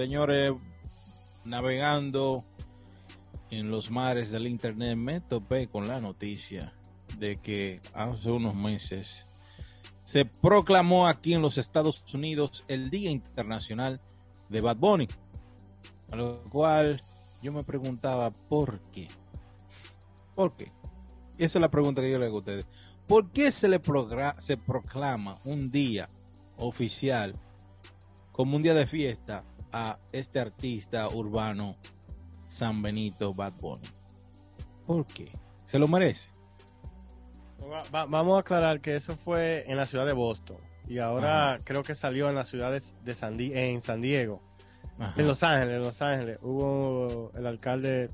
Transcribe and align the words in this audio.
señores, 0.00 0.52
navegando 1.44 2.42
en 3.50 3.70
los 3.70 3.90
mares 3.90 4.30
del 4.30 4.46
internet, 4.46 4.96
me 4.96 5.20
topé 5.20 5.66
con 5.66 5.88
la 5.88 6.00
noticia 6.00 6.72
de 7.18 7.36
que 7.36 7.82
hace 7.92 8.30
unos 8.30 8.54
meses 8.54 9.26
se 10.02 10.24
proclamó 10.24 11.06
aquí 11.06 11.34
en 11.34 11.42
los 11.42 11.58
Estados 11.58 12.02
Unidos 12.14 12.64
el 12.68 12.88
Día 12.88 13.10
Internacional 13.10 14.00
de 14.48 14.62
Bad 14.62 14.76
Bunny. 14.78 15.06
A 16.12 16.16
lo 16.16 16.38
cual 16.50 16.98
yo 17.42 17.52
me 17.52 17.62
preguntaba, 17.62 18.30
¿por 18.48 18.80
qué? 18.92 19.06
¿Por 20.34 20.56
qué? 20.56 20.72
esa 21.36 21.58
es 21.58 21.60
la 21.60 21.70
pregunta 21.70 22.00
que 22.00 22.10
yo 22.10 22.18
le 22.18 22.24
hago 22.24 22.36
a 22.36 22.40
ustedes. 22.40 22.66
¿Por 23.06 23.30
qué 23.30 23.52
se 23.52 23.68
le 23.68 23.82
se 24.38 24.56
proclama 24.56 25.38
un 25.44 25.70
día 25.70 26.08
oficial 26.56 27.34
como 28.32 28.56
un 28.56 28.62
día 28.62 28.72
de 28.72 28.86
fiesta 28.86 29.44
a 29.72 29.98
este 30.12 30.40
artista 30.40 31.08
urbano 31.08 31.76
San 32.46 32.82
Benito 32.82 33.32
Bad 33.32 33.54
Bunny? 33.60 33.88
¿Por 34.86 35.06
qué? 35.06 35.32
¿Se 35.64 35.78
lo 35.78 35.88
merece? 35.88 36.28
vamos 37.92 38.36
a 38.36 38.40
aclarar 38.40 38.80
que 38.80 38.96
eso 38.96 39.16
fue 39.16 39.64
en 39.70 39.76
la 39.76 39.86
ciudad 39.86 40.04
de 40.04 40.12
Boston 40.12 40.56
y 40.88 40.98
ahora 40.98 41.56
creo 41.62 41.84
que 41.84 41.94
salió 41.94 42.28
en 42.28 42.34
las 42.34 42.48
ciudades 42.48 42.96
de 43.04 43.14
San 43.14 43.38
en 43.38 43.80
San 43.80 44.00
Diego, 44.00 44.40
en 45.16 45.26
Los 45.26 45.44
Ángeles, 45.44 45.76
en 45.76 45.82
Los 45.82 46.02
Ángeles. 46.02 46.40
Hubo 46.42 47.30
el 47.36 47.46
alcalde 47.46 48.08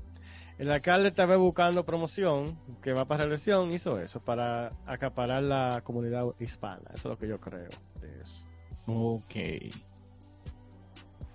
el 0.59 0.71
alcalde 0.71 1.09
estaba 1.09 1.37
buscando 1.37 1.83
promoción, 1.83 2.57
que 2.81 2.91
va 2.91 3.05
para 3.05 3.23
reelección, 3.23 3.71
hizo 3.71 3.99
eso, 3.99 4.19
para 4.19 4.69
acaparar 4.87 5.43
la 5.43 5.81
comunidad 5.83 6.23
hispana. 6.39 6.89
Eso 6.93 6.95
es 6.95 7.05
lo 7.05 7.17
que 7.17 7.27
yo 7.27 7.39
creo 7.39 7.67
de 8.01 8.17
eso. 8.17 8.41
Ok. 8.87 9.35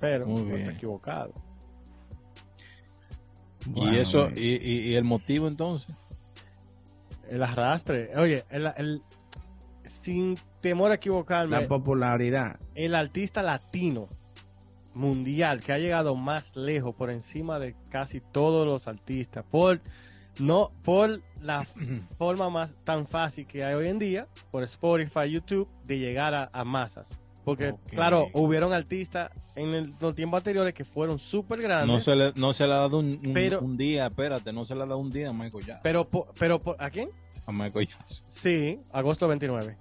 Pero 0.02 0.26
Muy 0.26 0.42
bien. 0.42 0.68
equivocado. 0.68 1.32
y 3.72 3.96
eso, 3.96 4.30
y, 4.34 4.94
el 4.96 5.04
motivo 5.04 5.46
entonces? 5.46 5.94
El 7.30 7.40
arrastre. 7.40 8.08
Oye, 8.16 8.44
el, 8.50 9.00
sin 9.84 10.36
temor 10.60 10.90
a 10.90 10.96
equivocarme. 10.96 11.60
La 11.60 11.68
popularidad. 11.68 12.58
El 12.74 12.96
artista 12.96 13.44
latino 13.44 14.08
mundial 14.96 15.60
que 15.62 15.72
ha 15.72 15.78
llegado 15.78 16.16
más 16.16 16.56
lejos 16.56 16.96
por 16.96 17.12
encima 17.12 17.60
de 17.60 17.76
casi 17.88 18.20
todos 18.20 18.66
los 18.66 18.88
artistas 18.88 19.44
por 19.48 19.80
no 20.40 20.72
por 20.82 21.22
la 21.42 21.64
forma 22.18 22.50
más 22.50 22.74
tan 22.82 23.06
fácil 23.06 23.46
que 23.46 23.64
hay 23.64 23.74
hoy 23.74 23.86
en 23.86 24.00
día 24.00 24.26
por 24.50 24.64
Spotify, 24.64 25.30
YouTube 25.30 25.68
de 25.84 26.00
llegar 26.00 26.50
a, 26.52 26.64
masas. 26.64 27.21
Porque, 27.44 27.74
claro, 27.90 28.28
hubieron 28.34 28.72
artistas 28.72 29.30
en 29.56 29.94
los 30.00 30.14
tiempos 30.14 30.38
anteriores 30.38 30.74
que 30.74 30.84
fueron 30.84 31.18
súper 31.18 31.60
grandes. 31.60 31.88
No 31.88 32.00
se, 32.00 32.14
le, 32.14 32.32
no 32.36 32.52
se 32.52 32.66
le 32.66 32.72
ha 32.72 32.76
dado 32.76 32.98
un, 32.98 33.18
un, 33.62 33.76
día, 33.76 34.06
espérate, 34.06 34.52
no 34.52 34.64
se 34.64 34.74
le 34.76 34.82
ha 34.82 34.86
dado 34.86 34.98
un 34.98 35.10
día 35.10 35.30
a 35.30 35.32
Michael 35.32 35.64
Jackson. 35.64 35.80
Pero, 35.82 36.08
pero, 36.38 36.60
¿a 36.78 36.90
quién? 36.90 37.08
A 37.46 37.52
Michael 37.52 37.88
Jackson. 37.88 38.24
Sí, 38.28 38.80
agosto 38.92 39.26
29. 39.26 39.76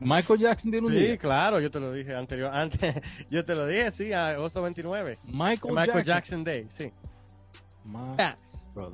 Michael 0.00 0.38
Jackson 0.38 0.70
tiene 0.70 0.86
un 0.86 0.94
sí, 0.94 1.18
claro, 1.18 1.60
yo 1.60 1.70
te 1.70 1.78
lo 1.78 1.92
dije 1.92 2.14
anterior, 2.14 2.50
antes, 2.54 2.94
yo 3.30 3.44
te 3.44 3.54
lo 3.54 3.66
dije, 3.66 3.90
sí, 3.90 4.12
agosto 4.12 4.62
29. 4.62 5.18
Michael, 5.32 5.74
Michael 5.74 6.04
Jackson. 6.04 6.44
Day, 6.44 6.66
sí. 6.68 6.90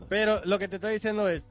pero 0.09 0.45
lo 0.45 0.59
que 0.59 0.69
te 0.69 0.77
estoy 0.77 0.95
diciendo 0.95 1.29
es, 1.29 1.45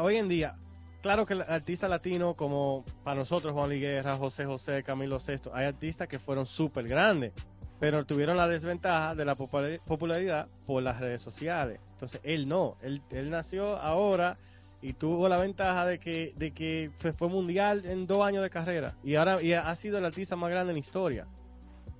hoy 0.00 0.16
en 0.16 0.28
día, 0.28 0.56
claro 1.02 1.26
que 1.26 1.34
el 1.34 1.42
artista 1.42 1.88
latino 1.88 2.34
como 2.34 2.84
para 3.04 3.16
nosotros, 3.16 3.52
Juan 3.52 3.70
Liguerra, 3.70 4.16
José 4.16 4.44
José, 4.44 4.82
Camilo 4.82 5.20
Sesto, 5.20 5.54
hay 5.54 5.66
artistas 5.66 6.08
que 6.08 6.18
fueron 6.18 6.46
súper 6.46 6.86
grandes, 6.88 7.32
pero 7.80 8.04
tuvieron 8.04 8.36
la 8.36 8.48
desventaja 8.48 9.14
de 9.14 9.24
la 9.24 9.34
popularidad 9.34 10.48
por 10.66 10.82
las 10.82 11.00
redes 11.00 11.22
sociales. 11.22 11.80
Entonces, 11.92 12.20
él 12.24 12.48
no, 12.48 12.76
él, 12.82 13.00
él 13.10 13.30
nació 13.30 13.76
ahora 13.78 14.36
y 14.80 14.92
tuvo 14.92 15.28
la 15.28 15.38
ventaja 15.38 15.86
de 15.86 15.98
que, 15.98 16.32
de 16.36 16.52
que 16.52 16.90
fue, 16.98 17.28
mundial 17.28 17.84
en 17.86 18.06
dos 18.06 18.24
años 18.24 18.42
de 18.42 18.50
carrera 18.50 18.94
y 19.02 19.16
ahora 19.16 19.42
y 19.42 19.52
ha 19.52 19.74
sido 19.74 19.98
el 19.98 20.04
artista 20.04 20.36
más 20.36 20.50
grande 20.50 20.70
en 20.70 20.76
la 20.76 20.80
historia 20.80 21.26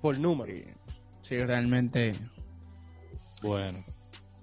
por 0.01 0.17
número. 0.17 0.53
Sí, 1.21 1.37
realmente. 1.37 2.11
Bueno. 3.41 3.83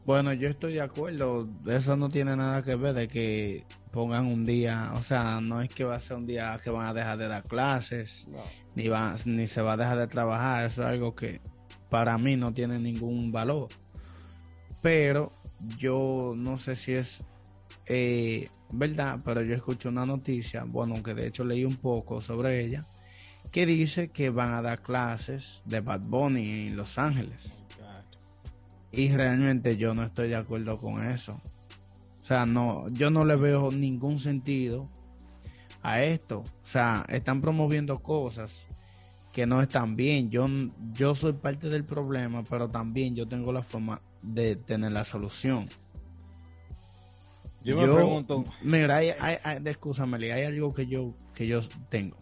Bueno, 0.05 0.33
yo 0.33 0.49
estoy 0.49 0.75
de 0.75 0.83
acuerdo. 0.83 1.43
Eso 1.67 1.97
no 1.97 2.09
tiene 2.09 2.37
nada 2.37 2.63
que 2.63 2.77
ver 2.77 2.95
de 2.95 3.09
que 3.09 3.65
pongan 3.97 4.27
un 4.27 4.45
día, 4.45 4.93
o 4.95 5.03
sea, 5.03 5.41
no 5.41 5.63
es 5.63 5.73
que 5.73 5.85
va 5.85 5.97
a 5.97 6.01
ser 6.01 6.19
un 6.19 6.27
día 6.27 6.61
que 6.63 6.69
van 6.69 6.87
a 6.87 6.93
dejar 6.93 7.17
de 7.17 7.29
dar 7.29 7.43
clases, 7.43 8.29
ni, 8.75 8.89
va, 8.89 9.15
ni 9.25 9.47
se 9.47 9.63
va 9.63 9.73
a 9.73 9.77
dejar 9.79 9.99
de 9.99 10.07
trabajar. 10.07 10.67
Eso 10.67 10.83
es 10.83 10.89
algo 10.89 11.15
que 11.15 11.41
para 11.89 12.19
mí 12.19 12.37
no 12.37 12.53
tiene 12.53 12.79
ningún 12.79 13.33
valor. 13.33 13.69
Pero 14.83 15.33
yo 15.79 16.35
no 16.37 16.59
sé 16.59 16.77
si 16.77 16.93
es 16.93 17.27
eh, 17.87 18.49
¿verdad? 18.73 19.19
Pero 19.25 19.43
yo 19.43 19.55
escuché 19.55 19.89
una 19.89 20.05
noticia, 20.05 20.65
bueno, 20.65 21.03
que 21.03 21.15
de 21.15 21.29
hecho 21.29 21.43
leí 21.45 21.65
un 21.65 21.77
poco 21.77 22.21
sobre 22.21 22.65
ella, 22.65 22.85
que 23.51 23.65
dice 23.65 24.09
que 24.09 24.29
van 24.29 24.53
a 24.53 24.61
dar 24.61 24.83
clases 24.83 25.63
de 25.65 25.81
Bad 25.81 26.03
Bunny 26.09 26.69
en 26.69 26.77
Los 26.77 26.99
Ángeles. 26.99 27.55
Y 28.93 29.09
realmente 29.09 29.77
yo 29.77 29.95
no 29.95 30.05
estoy 30.05 30.29
de 30.29 30.37
acuerdo 30.37 30.77
con 30.77 31.09
eso. 31.11 31.41
O 32.27 32.29
sea, 32.29 32.45
no, 32.45 32.89
yo 32.89 33.09
no 33.09 33.25
le 33.25 33.37
veo 33.37 33.71
ningún 33.71 34.19
sentido 34.19 34.89
a 35.81 36.03
esto. 36.03 36.41
O 36.41 36.67
sea, 36.67 37.07
están 37.09 37.41
promoviendo 37.41 38.01
cosas 38.01 38.67
que 39.33 39.47
no 39.47 39.63
están 39.63 39.95
bien. 39.95 40.29
Yo, 40.29 40.49
yo 40.93 41.15
soy 41.15 41.35
parte 41.35 41.69
del 41.69 41.85
problema, 41.85 42.43
pero 42.43 42.67
también 42.67 43.15
yo 43.15 43.29
tengo 43.29 43.53
la 43.53 43.63
forma 43.63 44.01
de 44.25 44.57
tener 44.57 44.91
la 44.91 45.05
solución. 45.05 45.69
Yo 47.63 47.77
me 47.77 47.95
pregunto. 47.95 48.43
Mira, 48.61 48.97
hay, 48.97 49.11
hay, 49.21 49.37
hay, 49.45 50.33
hay 50.33 50.45
algo 50.47 50.75
que 50.75 50.89
yo, 50.89 51.15
que 51.33 51.47
yo 51.47 51.61
tengo. 51.91 52.17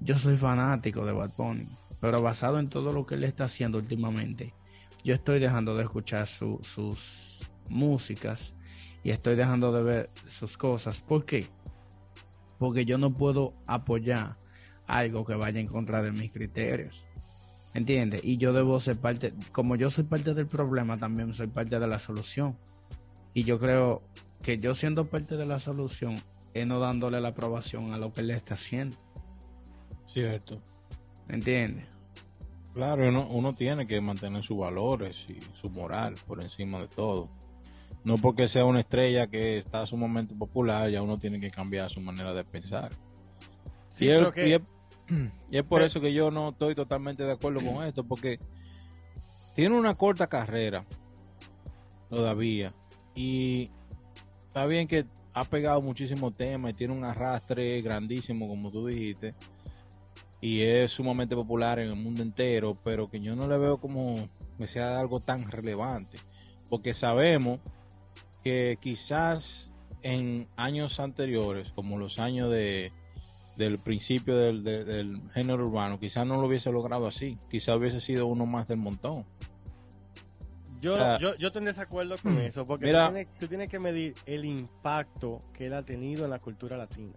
Yo 0.00 0.16
soy 0.16 0.36
fanático 0.36 1.04
de 1.04 1.12
Bad 1.12 1.32
Bunny, 1.36 1.64
pero 2.00 2.22
basado 2.22 2.58
en 2.58 2.70
todo 2.70 2.90
lo 2.94 3.04
que 3.04 3.16
él 3.16 3.24
está 3.24 3.44
haciendo 3.44 3.76
últimamente, 3.76 4.48
yo 5.04 5.12
estoy 5.12 5.40
dejando 5.40 5.76
de 5.76 5.82
escuchar 5.82 6.26
sus 6.26 7.38
músicas 7.68 8.54
y 9.02 9.10
estoy 9.10 9.34
dejando 9.34 9.72
de 9.72 9.82
ver 9.82 10.10
sus 10.28 10.56
cosas. 10.56 11.00
¿Por 11.00 11.24
qué? 11.24 11.48
Porque 12.58 12.84
yo 12.84 12.98
no 12.98 13.12
puedo 13.12 13.54
apoyar 13.66 14.36
algo 14.86 15.24
que 15.24 15.34
vaya 15.34 15.60
en 15.60 15.66
contra 15.66 16.02
de 16.02 16.12
mis 16.12 16.32
criterios. 16.32 17.04
¿Entiendes? 17.74 18.20
Y 18.22 18.36
yo 18.36 18.52
debo 18.52 18.78
ser 18.80 18.98
parte, 18.98 19.32
como 19.50 19.76
yo 19.76 19.88
soy 19.88 20.04
parte 20.04 20.34
del 20.34 20.46
problema, 20.46 20.98
también 20.98 21.32
soy 21.34 21.46
parte 21.46 21.78
de 21.78 21.86
la 21.86 21.98
solución. 21.98 22.56
Y 23.34 23.44
yo 23.44 23.58
creo 23.58 24.02
que 24.42 24.58
yo 24.58 24.74
siendo 24.74 25.06
parte 25.06 25.36
de 25.36 25.46
la 25.46 25.58
solución 25.58 26.20
es 26.52 26.68
no 26.68 26.80
dándole 26.80 27.20
la 27.20 27.28
aprobación 27.28 27.92
a 27.92 27.98
lo 27.98 28.12
que 28.12 28.20
él 28.20 28.30
está 28.30 28.54
haciendo. 28.54 28.96
Cierto. 30.06 30.60
¿Me 31.28 31.36
entiendes? 31.36 31.86
Claro, 32.74 33.08
uno, 33.08 33.26
uno 33.30 33.54
tiene 33.54 33.86
que 33.86 34.00
mantener 34.00 34.42
sus 34.42 34.58
valores 34.58 35.26
y 35.28 35.38
su 35.54 35.70
moral 35.70 36.14
por 36.26 36.42
encima 36.42 36.78
de 36.80 36.88
todo. 36.88 37.30
No 38.04 38.16
porque 38.16 38.48
sea 38.48 38.64
una 38.64 38.80
estrella 38.80 39.28
que 39.28 39.58
está 39.58 39.86
sumamente 39.86 40.34
popular, 40.34 40.90
ya 40.90 41.02
uno 41.02 41.18
tiene 41.18 41.38
que 41.38 41.50
cambiar 41.50 41.90
su 41.90 42.00
manera 42.00 42.32
de 42.34 42.42
pensar. 42.42 42.90
y, 43.98 44.08
es, 44.10 45.68
por 45.68 45.82
eso 45.82 46.00
que 46.00 46.12
yo 46.12 46.30
no 46.30 46.50
estoy 46.50 46.74
totalmente 46.74 47.22
de 47.22 47.32
acuerdo 47.32 47.60
con 47.60 47.84
esto, 47.84 48.02
porque 48.02 48.38
tiene 49.54 49.76
una 49.76 49.94
corta 49.94 50.26
carrera 50.26 50.84
todavía 52.08 52.72
y 53.14 53.68
está 54.38 54.66
bien 54.66 54.88
que 54.88 55.04
ha 55.34 55.44
pegado 55.44 55.80
muchísimo 55.80 56.30
tema 56.30 56.70
y 56.70 56.74
tiene 56.74 56.94
un 56.94 57.04
arrastre 57.04 57.80
grandísimo, 57.82 58.48
como 58.48 58.70
tú 58.70 58.86
dijiste. 58.86 59.34
Y 60.40 60.62
es 60.62 60.90
sumamente 60.90 61.36
popular 61.36 61.78
en 61.78 61.88
el 61.88 61.96
mundo 61.96 62.20
entero, 62.20 62.76
pero 62.84 63.08
que 63.08 63.20
yo 63.20 63.36
no 63.36 63.46
le 63.46 63.56
veo 63.58 63.78
como 63.78 64.14
que 64.58 64.66
sea 64.66 64.98
algo 64.98 65.20
tan 65.20 65.50
relevante. 65.50 66.18
Porque 66.68 66.92
sabemos 66.92 67.60
que 68.42 68.78
quizás 68.80 69.72
en 70.02 70.46
años 70.56 71.00
anteriores, 71.00 71.72
como 71.72 71.98
los 71.98 72.18
años 72.18 72.50
de, 72.50 72.90
del 73.56 73.78
principio 73.78 74.36
del, 74.36 74.64
del 74.64 75.20
género 75.32 75.64
urbano, 75.64 75.98
quizás 75.98 76.26
no 76.26 76.40
lo 76.40 76.46
hubiese 76.46 76.70
logrado 76.72 77.06
así. 77.06 77.38
Quizás 77.50 77.76
hubiese 77.76 78.00
sido 78.00 78.26
uno 78.26 78.46
más 78.46 78.68
del 78.68 78.78
montón. 78.78 79.24
Yo, 80.82 80.96
yo, 81.20 81.36
yo 81.36 81.46
estoy 81.46 81.60
en 81.60 81.66
desacuerdo 81.66 82.16
con 82.20 82.38
eso, 82.40 82.64
porque 82.64 82.92
tú, 83.38 83.46
tienes, 83.46 83.70
que 83.70 83.78
medir 83.78 84.14
el 84.26 84.44
impacto 84.44 85.38
que 85.52 85.66
él 85.66 85.74
ha 85.74 85.84
tenido 85.84 86.24
en 86.24 86.30
la 86.30 86.40
cultura 86.40 86.76
latina. 86.76 87.12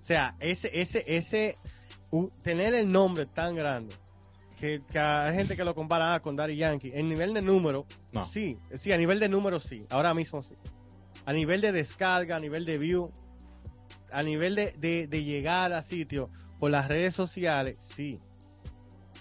O 0.00 0.02
sea, 0.02 0.34
ese, 0.40 0.70
ese, 0.72 1.04
ese, 1.06 1.58
tener 2.42 2.72
el 2.72 2.90
nombre 2.90 3.26
tan 3.26 3.56
grande, 3.56 3.94
que, 4.58 4.80
hay 4.98 5.34
gente 5.34 5.54
que 5.56 5.64
lo 5.64 5.74
compara 5.74 6.18
con 6.20 6.34
Daddy 6.36 6.56
Yankee, 6.56 6.90
en 6.94 7.08
nivel 7.08 7.34
de 7.34 7.42
número, 7.42 7.86
sí, 8.30 8.56
sí, 8.74 8.92
a 8.92 8.96
nivel 8.96 9.20
de 9.20 9.28
número 9.28 9.60
sí, 9.60 9.84
ahora 9.90 10.14
mismo 10.14 10.40
sí. 10.40 10.54
A 11.26 11.32
nivel 11.32 11.60
de 11.60 11.72
descarga, 11.72 12.36
a 12.36 12.40
nivel 12.40 12.64
de 12.64 12.78
view, 12.78 13.10
a 14.12 14.22
nivel 14.22 14.54
de, 14.54 14.72
de, 14.78 15.06
de 15.06 15.24
llegar 15.24 15.72
a 15.72 15.82
sitio 15.82 16.30
por 16.58 16.70
las 16.70 16.88
redes 16.88 17.14
sociales, 17.14 17.76
sí. 17.80 18.18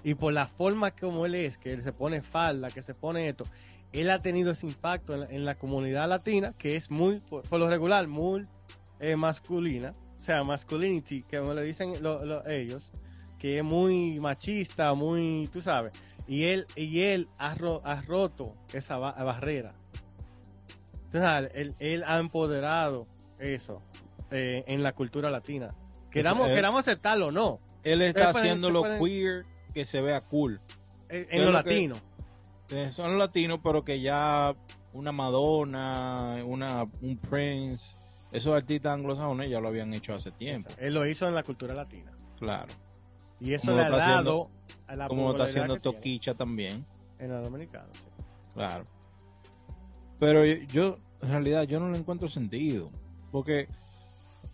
y 0.04 0.14
por 0.14 0.32
la 0.32 0.46
forma 0.46 0.92
como 0.92 1.26
él 1.26 1.36
es, 1.36 1.58
que 1.58 1.72
él 1.72 1.82
se 1.84 1.92
pone 1.92 2.22
falda, 2.22 2.70
que 2.70 2.82
se 2.84 2.94
pone 2.94 3.28
esto, 3.28 3.46
él 3.92 4.10
ha 4.12 4.20
tenido 4.20 4.52
ese 4.52 4.68
impacto 4.68 5.14
en 5.16 5.20
la, 5.22 5.26
en 5.28 5.46
la 5.46 5.56
comunidad 5.56 6.08
latina, 6.08 6.54
que 6.58 6.76
es 6.76 6.92
muy, 6.92 7.20
por, 7.30 7.42
por 7.48 7.60
lo 7.60 7.68
regular, 7.68 8.08
muy 8.08 8.44
eh, 9.00 9.16
masculina, 9.16 9.92
o 10.16 10.20
sea, 10.20 10.44
masculinity, 10.44 11.24
que 11.24 11.40
como 11.40 11.54
le 11.54 11.64
dicen 11.64 12.02
lo- 12.02 12.24
lo- 12.24 12.48
ellos, 12.48 12.86
que 13.46 13.60
es 13.60 13.64
muy 13.64 14.20
machista, 14.20 14.96
muy, 14.96 15.48
tú 15.54 15.62
sabes, 15.62 15.94
y 16.28 16.46
él, 16.46 16.66
y 16.76 17.02
él 17.02 17.28
ha, 17.38 17.54
ro- 17.54 17.80
ha 17.86 18.02
roto 18.02 18.56
esa 18.74 18.98
ba- 18.98 19.12
barrera. 19.12 19.72
Entonces, 21.06 21.52
él, 21.54 21.74
él 21.80 22.04
ha 22.08 22.18
empoderado 22.18 23.06
eso 23.40 23.84
eh, 24.32 24.64
en 24.66 24.82
la 24.82 24.94
cultura 24.94 25.30
latina. 25.30 25.68
Queramos, 26.10 26.48
él- 26.50 26.56
queramos 26.56 26.80
aceptarlo 26.80 27.28
o 27.28 27.32
no, 27.32 27.60
Él 27.84 28.02
está 28.02 28.32
pueden- 28.32 28.48
haciendo 28.48 28.72
lo 28.72 28.82
queer 28.82 29.44
que 29.76 29.86
se 29.86 30.02
vea 30.02 30.22
cool. 30.22 30.60
eh, 31.10 31.28
es 31.30 31.34
en 31.34 31.46
lo 31.46 31.52
latino. 31.52 31.96
Eh, 32.72 32.92
Son 32.92 33.12
los 33.12 33.20
latinos, 33.20 33.60
pero 33.64 33.84
que 33.86 34.02
ya 34.02 34.56
una 34.94 35.12
Madonna, 35.12 36.42
una, 36.46 36.84
un 37.02 37.16
Prince, 37.30 37.96
esos 38.32 38.56
artistas 38.56 38.96
anglosajones 38.96 39.50
ya 39.52 39.60
lo 39.60 39.68
habían 39.70 39.94
hecho 39.94 40.16
hace 40.16 40.32
tiempo. 40.32 40.72
Él 40.80 40.96
lo 40.96 41.06
hizo 41.06 41.28
en 41.28 41.36
la 41.36 41.44
cultura 41.44 41.76
latina. 41.76 42.12
Claro. 42.40 42.74
Y 43.42 43.54
eso 43.54 43.68
Como 43.68 43.78
le 43.82 43.90
lo 43.90 43.96
ha 43.96 44.00
haciendo- 44.00 44.32
dado 44.32 44.52
a 44.88 44.96
la 44.96 45.08
Como 45.08 45.24
lo 45.24 45.32
está 45.32 45.44
haciendo 45.46 45.78
tiene 45.78 45.96
Toquicha 45.98 46.34
también. 46.36 46.86
en 47.20 47.30
la 47.30 47.40
dominicana. 47.42 47.88
sí. 47.94 48.24
Claro. 48.54 48.84
Pero 50.20 50.46
yo, 50.46 50.94
en 51.22 51.30
realidad, 51.30 51.64
yo 51.64 51.80
no 51.80 51.90
le 51.90 51.98
encuentro 51.98 52.28
sentido. 52.30 52.88
Porque, 53.32 53.68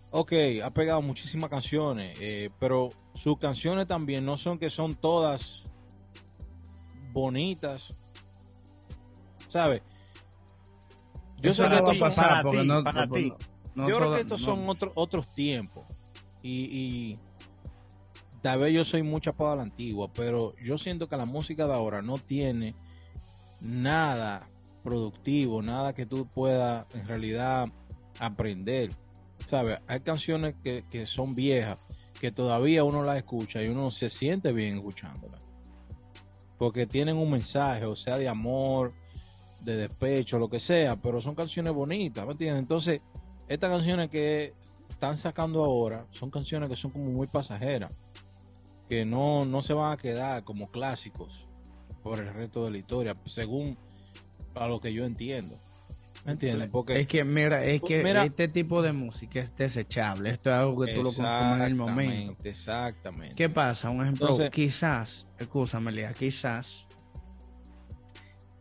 ok, 0.10 0.34
ha 0.64 0.70
pegado 0.72 1.02
muchísimas 1.04 1.50
canciones, 1.52 2.18
eh, 2.20 2.48
pero 2.60 2.90
sus 3.14 3.38
canciones 3.38 3.88
también 3.88 4.26
no 4.26 4.38
son 4.38 4.58
que 4.58 4.70
son 4.72 4.96
todas 4.96 5.64
bonitas. 7.14 7.96
¿Sabes? 9.48 9.82
Yo 11.42 11.54
sé 11.54 11.68
que 11.68 11.76
estos 11.76 11.98
son- 11.98 12.14
para 12.16 12.50
ti, 12.50 12.58
no- 12.66 12.84
para 12.84 13.06
no- 13.06 13.14
ti. 13.14 13.34
no 13.76 13.90
yo 13.90 13.98
creo 13.98 14.14
que 14.16 14.22
estos 14.22 14.40
no. 14.42 14.46
son 14.46 14.70
otros 14.70 14.92
otros 14.96 15.32
tiempos. 15.34 15.84
Y, 16.42 16.64
y 17.12 17.18
tal 18.42 18.60
vez 18.60 18.74
yo 18.74 18.84
soy 18.84 19.04
mucha 19.04 19.34
para 19.34 19.56
la 19.56 19.64
antigua, 19.64 20.10
pero 20.14 20.56
yo 20.64 20.78
siento 20.78 21.08
que 21.08 21.18
la 21.18 21.26
música 21.26 21.68
de 21.68 21.74
ahora 21.74 22.02
no 22.02 22.18
tiene 22.18 22.74
nada 23.60 24.48
productivo, 24.84 25.62
nada 25.62 25.94
que 25.94 26.06
tú 26.06 26.28
puedas 26.28 26.88
en 26.96 27.08
realidad 27.08 27.68
aprender. 28.20 28.90
¿Sabes? 29.46 29.80
Hay 29.88 30.00
canciones 30.02 30.56
que, 30.64 30.84
que 30.90 31.06
son 31.06 31.36
viejas, 31.36 31.78
que 32.20 32.32
todavía 32.32 32.84
uno 32.84 33.04
las 33.04 33.18
escucha 33.18 33.62
y 33.62 33.68
uno 33.68 33.92
se 33.92 34.10
siente 34.10 34.54
bien 34.54 34.78
escuchándolas. 34.78 35.46
Porque 36.58 36.86
tienen 36.86 37.18
un 37.18 37.32
mensaje, 37.32 37.86
o 37.86 37.96
sea, 37.96 38.18
de 38.18 38.30
amor, 38.30 38.94
de 39.62 39.78
despecho, 39.78 40.38
lo 40.40 40.50
que 40.50 40.60
sea, 40.60 40.96
pero 40.96 41.22
son 41.22 41.36
canciones 41.36 41.74
bonitas, 41.74 42.26
¿me 42.26 42.32
entiendes? 42.32 42.62
Entonces, 42.62 43.04
estas 43.48 43.70
canciones 43.70 44.10
que 44.10 44.54
están 44.90 45.18
sacando 45.18 45.64
ahora 45.64 46.06
son 46.12 46.30
canciones 46.30 46.70
que 46.70 46.76
son 46.76 46.92
como 46.92 47.06
muy 47.06 47.28
pasajeras, 47.28 47.96
que 48.92 49.06
no, 49.06 49.46
no 49.46 49.62
se 49.62 49.72
van 49.72 49.94
a 49.94 49.96
quedar 49.98 50.44
como 50.44 50.68
clásicos 50.70 51.48
por 52.04 52.20
el 52.20 52.34
resto 52.34 52.66
de 52.66 52.72
la 52.72 52.78
historia, 52.78 53.14
según 53.26 53.78
a 54.54 54.68
lo 54.68 54.80
que 54.80 54.92
yo 54.92 55.06
entiendo. 55.06 55.58
¿Me 56.26 56.34
entiendes? 56.34 56.70
Porque 56.72 57.00
Es 57.00 57.08
que, 57.08 57.24
mira, 57.24 57.64
es 57.64 57.82
que 57.82 58.04
Mira- 58.04 58.26
este 58.26 58.50
tipo 58.50 58.82
de 58.82 58.92
música 58.92 59.40
es 59.40 59.56
desechable. 59.56 60.32
Esto 60.32 60.50
es 60.50 60.56
algo 60.58 60.84
que 60.86 60.94
tú 60.94 61.04
lo 61.04 61.14
consumes 61.14 61.54
en 61.56 61.62
el 61.62 61.76
momento. 61.76 62.34
Exactamente, 62.44 62.50
Exactamente. 62.50 63.36
¿Qué 63.36 63.48
pasa? 63.48 63.90
Un 63.90 64.02
ejemplo, 64.02 64.26
Entonces- 64.28 64.52
quizás, 64.52 65.26
escúchame, 65.40 65.94
Lía, 65.94 66.12
quizás 66.12 66.90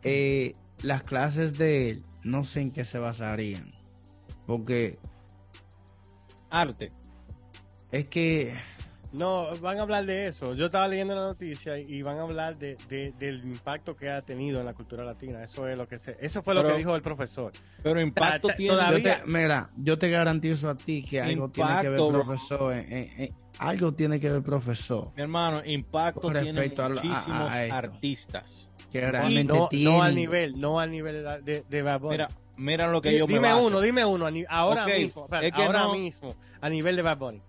eh, 0.05 0.53
las 0.83 1.03
clases 1.03 1.59
de 1.59 1.89
él 1.89 2.03
no 2.23 2.45
sé 2.45 2.61
en 2.61 2.71
qué 2.71 2.85
se 2.85 3.01
basarían. 3.01 3.73
Porque 4.47 4.97
Arte. 6.51 6.93
es 7.91 8.09
que 8.09 8.55
No, 9.13 9.49
van 9.61 9.79
a 9.79 9.83
hablar 9.83 10.07
de 10.07 10.29
eso. 10.29 10.55
Yo 10.55 10.67
estaba 10.67 10.87
leyendo 10.87 11.15
la 11.17 11.23
noticia 11.23 11.77
y 11.79 12.01
van 12.03 12.19
a 12.19 12.23
hablar 12.23 12.57
de, 12.59 12.77
de- 12.89 13.13
del 13.19 13.43
impacto 13.45 13.97
que 13.97 14.09
ha 14.09 14.21
tenido 14.21 14.61
en 14.61 14.67
la 14.67 14.73
cultura 14.75 15.03
latina. 15.05 15.43
Eso 15.43 15.67
es 15.67 15.77
lo 15.77 15.89
que 15.89 15.99
se, 15.99 16.15
eso 16.25 16.43
fue 16.43 16.55
lo 16.55 16.65
que 16.65 16.75
dijo 16.75 16.95
el 16.95 17.03
profesor. 17.03 17.51
Pero 17.83 18.01
impacto 18.01 18.49
Ta- 18.49 18.55
tiene. 18.55 18.73
yo 18.75 18.79
todavía- 18.79 19.23
te, 19.25 19.31
mira, 19.31 19.71
yo 19.77 19.99
te 19.99 20.11
garantizo 20.11 20.71
a 20.71 20.77
ti 20.77 21.03
que 21.03 21.21
algo 21.21 21.49
tiene 21.49 21.81
que 21.81 21.89
ver, 21.91 21.99
profesor. 21.99 22.73
eh, 22.77 22.87
eh, 22.89 23.13
eh, 23.25 23.29
algo 23.59 23.93
tiene 23.93 24.21
que 24.21 24.31
ver, 24.31 24.43
profesor, 24.43 25.11
Mi 25.17 25.23
hermano, 25.23 25.61
impacto 25.65 26.31
tiene 26.31 26.51
a 26.61 26.85
a- 26.85 26.89
muchísimos 26.89 27.53
artistas. 27.53 28.71
que 28.93 29.01
realmente 29.01 29.53
no, 29.53 29.69
tiene. 29.69 29.85
no 29.91 30.03
al 30.03 30.15
nivel, 30.15 30.61
no 30.61 30.81
al 30.81 30.91
nivel 30.91 31.25
de, 31.25 31.41
de, 31.43 31.63
de 31.69 31.83
Bad 31.83 32.01
Bunny. 32.01 32.13
Mira, 32.17 32.29
mira 32.59 32.89
lo 32.89 33.01
que 33.03 33.11
Di- 33.11 33.19
yo 33.19 33.27
me 33.27 33.35
dime 33.35 33.55
uno, 33.55 33.81
dime 33.81 34.05
uno, 34.05 34.27
ahora 34.49 34.87
mismo, 34.87 35.25
espera, 35.25 35.47
es 35.47 35.53
que 35.53 35.63
ahora 35.63 35.81
no- 35.85 35.95
mismo, 35.95 36.35
a 36.61 36.69
nivel 36.69 36.97
de 36.97 37.03
Bad 37.03 37.19
Bunny. 37.19 37.43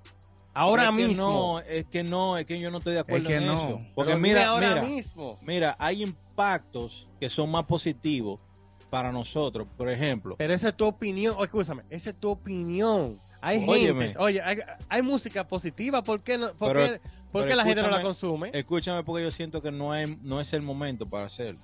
Ahora 0.53 0.89
Es 0.89 0.95
que 0.95 1.07
mismo. 1.07 1.24
no, 1.24 1.59
es 1.59 1.86
que 1.86 2.03
no, 2.03 2.38
es 2.38 2.45
que 2.45 2.59
yo 2.59 2.71
no 2.71 2.80
estoy 2.80 2.94
de 2.94 3.00
acuerdo 3.00 3.27
que 3.27 3.36
en 3.38 3.45
no. 3.45 3.53
eso. 3.53 3.77
Porque 3.95 4.12
Pero 4.12 4.19
mira, 4.21 4.48
ahora 4.50 4.75
mira, 4.75 4.86
mismo. 4.86 5.39
mira, 5.42 5.75
hay 5.80 6.03
impactos 6.03 7.06
que 7.19 7.30
son 7.30 7.50
más 7.50 7.65
positivos 7.65 8.42
para 8.89 9.12
nosotros. 9.13 9.65
Por 9.77 9.89
ejemplo, 9.89 10.36
Pero 10.38 10.53
esa 10.53 10.69
es 10.69 10.75
tu 10.77 10.86
opinión, 10.86 11.36
oh, 11.38 11.45
escúchame, 11.45 11.83
esa 11.89 12.09
es 12.09 12.18
tu 12.18 12.30
opinión. 12.30 13.15
Hay 13.39 13.63
Óyeme. 13.65 14.06
gente, 14.07 14.19
oye, 14.19 14.42
hay, 14.42 14.57
hay 14.89 15.01
música 15.01 15.48
positiva, 15.48 16.03
¿por 16.03 16.19
qué, 16.19 16.38
no, 16.38 16.51
por 16.53 16.74
Pero- 16.74 17.00
qué, 17.00 17.09
por 17.31 17.48
qué 17.48 17.56
la 17.56 17.63
gente 17.63 17.81
no 17.81 17.89
la 17.89 18.01
consume? 18.01 18.51
escúchame 18.53 19.03
porque 19.03 19.24
yo 19.24 19.31
siento 19.31 19.62
que 19.62 19.71
no 19.71 19.95
es, 19.95 20.21
no 20.24 20.42
es 20.42 20.51
el 20.51 20.62
momento 20.63 21.06
para 21.06 21.27
hacerlo. 21.27 21.62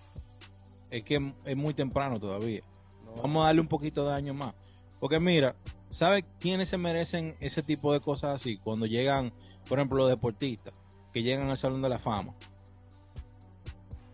Es 0.89 1.03
que 1.03 1.33
es 1.43 1.57
muy 1.57 1.73
temprano 1.73 2.17
todavía. 2.17 2.61
Vamos 3.21 3.43
a 3.43 3.47
darle 3.47 3.59
un 3.59 3.67
poquito 3.67 4.07
de 4.07 4.13
año 4.13 4.33
más. 4.33 4.55
Porque 5.01 5.19
mira, 5.19 5.53
¿sabes 5.97 6.25
quiénes 6.39 6.69
se 6.69 6.77
merecen 6.77 7.35
ese 7.39 7.63
tipo 7.63 7.91
de 7.91 7.99
cosas 7.99 8.35
así? 8.35 8.57
Cuando 8.59 8.85
llegan, 8.85 9.31
por 9.67 9.79
ejemplo, 9.79 9.97
los 9.97 10.09
deportistas, 10.09 10.79
que 11.11 11.23
llegan 11.23 11.49
al 11.49 11.57
Salón 11.57 11.81
de 11.81 11.89
la 11.89 11.97
Fama, 11.97 12.35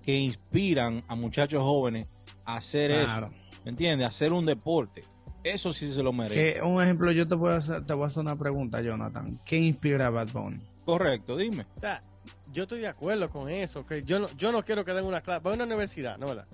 que 0.06 0.16
inspiran 0.16 1.02
a 1.10 1.16
muchachos 1.16 1.62
jóvenes 1.62 2.08
a 2.46 2.56
hacer 2.56 3.04
Claro. 3.04 3.26
eso. 3.26 3.36
¿Me 3.66 3.72
entiendes? 3.72 4.06
A 4.06 4.08
hacer 4.10 4.32
un 4.32 4.46
deporte. 4.46 5.02
Eso 5.44 5.74
sí 5.74 5.92
se 5.92 6.02
lo 6.02 6.14
merece. 6.14 6.54
Que, 6.54 6.62
un 6.62 6.82
ejemplo, 6.82 7.12
yo 7.12 7.26
te 7.26 7.36
voy, 7.36 7.52
a 7.52 7.58
hacer, 7.58 7.86
te 7.86 7.94
voy 7.94 8.06
a 8.06 8.08
hacer 8.08 8.22
una 8.22 8.38
pregunta, 8.38 8.82
Jonathan. 8.82 9.38
¿Qué 9.46 9.58
inspira 9.58 10.08
a 10.08 10.10
Bad 10.10 10.30
Bunny? 10.32 10.62
Correcto, 10.86 11.36
dime. 11.36 11.66
O 11.76 11.80
sea, 11.82 12.00
yo 12.54 12.64
estoy 12.64 12.80
de 12.80 12.88
acuerdo 12.88 13.28
con 13.28 13.50
eso, 13.50 13.86
que 13.86 14.04
yo 14.04 14.20
no, 14.20 14.28
yo 14.38 14.54
no 14.54 14.64
quiero 14.64 14.86
que 14.86 14.94
den 14.94 15.06
una 15.06 15.20
clase, 15.20 15.42
voy 15.44 15.52
a 15.52 15.56
una 15.56 15.66
universidad, 15.66 16.18
¿no 16.18 16.28
verdad? 16.28 16.48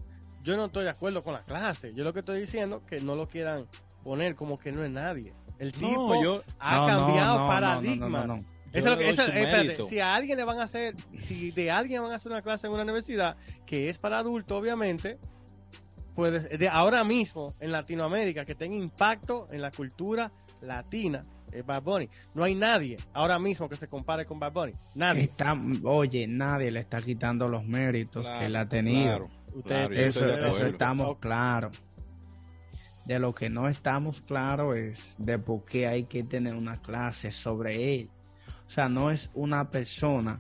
Yo 0.44 0.58
no 0.58 0.66
estoy 0.66 0.86
de 0.86 0.90
acuerdo 0.90 1.22
con 1.22 1.34
la 1.34 1.44
clase, 1.44 1.94
yo 1.94 2.04
lo 2.04 2.14
que 2.14 2.22
estoy 2.22 2.42
diciendo 2.42 2.84
que 2.88 3.00
no 3.00 3.16
lo 3.16 3.28
quieran 3.28 3.68
poner 4.04 4.36
como 4.36 4.58
que 4.58 4.72
no 4.72 4.84
es 4.84 4.92
nadie. 4.92 5.34
El 5.58 5.72
tipo 5.74 5.92
No, 6.16 6.24
yo, 6.24 6.42
ha 6.60 6.76
No, 6.78 6.88
no, 6.88 7.06
cambiado 7.06 7.36
no, 7.36 7.42
no, 7.44 7.48
paradigmas. 7.50 8.00
no, 8.10 8.10
no, 8.10 8.36
no. 8.38 8.42
Yo 8.42 8.46
Eso 8.72 8.78
es 8.80 8.86
lo 8.94 8.98
que, 8.98 9.10
eso- 9.10 9.22
espérate, 9.24 9.64
mérito. 9.64 9.88
si 9.88 10.00
a 10.00 10.14
alguien 10.16 10.38
le 10.38 10.44
van 10.44 10.60
a 10.60 10.64
hacer, 10.64 10.96
si 11.22 11.52
de 11.52 11.72
alguien 11.72 12.04
van 12.04 12.12
a 12.12 12.16
hacer 12.16 12.32
una 12.32 12.42
clase 12.42 12.68
en 12.68 12.74
una 12.74 12.84
universidad 12.84 13.36
que 13.66 13.90
es 13.90 13.98
para 13.98 14.20
adultos, 14.20 14.52
obviamente, 14.58 15.18
pues 16.16 16.50
de 16.50 16.70
ahora 16.70 17.04
mismo 17.04 17.54
en 17.60 17.72
Latinoamérica 17.72 18.46
que 18.46 18.54
tenga 18.56 18.76
impacto 18.76 19.46
en 19.52 19.62
la 19.62 19.72
cultura 19.72 20.32
latina 20.62 21.22
es 21.52 21.66
Bad 21.66 21.82
Bunny. 21.82 22.10
No 22.36 22.44
hay 22.44 22.54
nadie 22.56 22.98
ahora 23.14 23.40
mismo 23.40 23.68
que 23.70 23.76
se 23.76 23.88
compare 23.88 24.26
con 24.26 24.40
Bad 24.40 24.52
Bunny. 24.54 24.74
Nadie. 24.96 25.24
Está, 25.24 25.58
oye, 25.84 26.28
nadie 26.28 26.70
le 26.72 26.82
está 26.82 27.02
quitando 27.02 27.48
los 27.48 27.64
méritos 27.66 28.26
Claro, 28.28 28.40
que 28.40 28.46
él 28.46 28.56
ha 28.56 28.68
tenido. 28.70 29.04
claro, 29.18 29.30
Usted- 29.56 29.62
claro, 29.88 29.94
Eso, 29.96 30.26
eso 30.48 30.66
estamos 30.68 31.18
claros. 31.18 31.76
De 33.10 33.18
lo 33.18 33.34
que 33.34 33.50
no 33.50 33.68
estamos 33.68 34.22
claros 34.22 34.78
es 34.78 35.16
de 35.18 35.40
por 35.40 35.66
qué 35.66 35.88
hay 35.88 36.04
que 36.04 36.24
tener 36.24 36.54
una 36.54 36.80
clase 36.80 37.32
sobre 37.32 37.96
él. 37.96 38.10
O 38.68 38.70
sea, 38.70 38.88
no 38.88 39.10
es 39.10 39.32
una 39.34 39.72
persona 39.72 40.40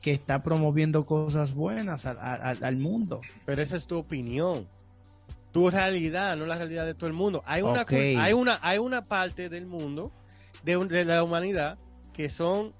que 0.00 0.12
está 0.12 0.42
promoviendo 0.44 1.02
cosas 1.04 1.52
buenas 1.52 2.06
al, 2.06 2.16
al- 2.20 2.62
al 2.62 2.76
mundo. 2.76 3.18
Pero 3.44 3.60
esa 3.60 3.74
es 3.74 3.88
tu 3.88 3.98
opinión. 3.98 4.66
Tu 5.50 5.68
realidad, 5.68 6.36
no 6.36 6.46
la 6.46 6.54
realidad 6.54 6.86
de 6.86 6.94
todo 6.94 7.08
el 7.08 7.12
mundo. 7.12 7.42
Hay 7.44 7.62
una, 7.62 7.84
hay 7.88 8.32
una, 8.34 8.60
hay 8.62 8.78
una 8.78 9.02
parte 9.02 9.48
del 9.48 9.66
mundo, 9.66 10.12
de, 10.62 10.76
un- 10.76 10.86
de 10.86 11.04
la 11.04 11.24
humanidad, 11.24 11.76
que 12.12 12.28
son, 12.28 12.72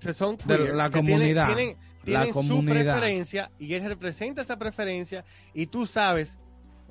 que 0.00 0.12
son 0.12 0.36
De 0.44 0.58
la 0.74 0.90
que 0.90 0.94
tienen- 1.02 1.12
comunidad. 1.18 1.46
Tienen, 1.54 1.76
La 2.04 2.24
tienen 2.24 2.26
su 2.26 2.32
comunidad. 2.48 2.94
preferencia 2.98 3.50
y 3.60 3.74
él 3.74 3.84
representa 3.84 4.42
esa 4.42 4.56
preferencia 4.58 5.24
y 5.54 5.66
tú 5.66 5.86
sabes 5.86 6.38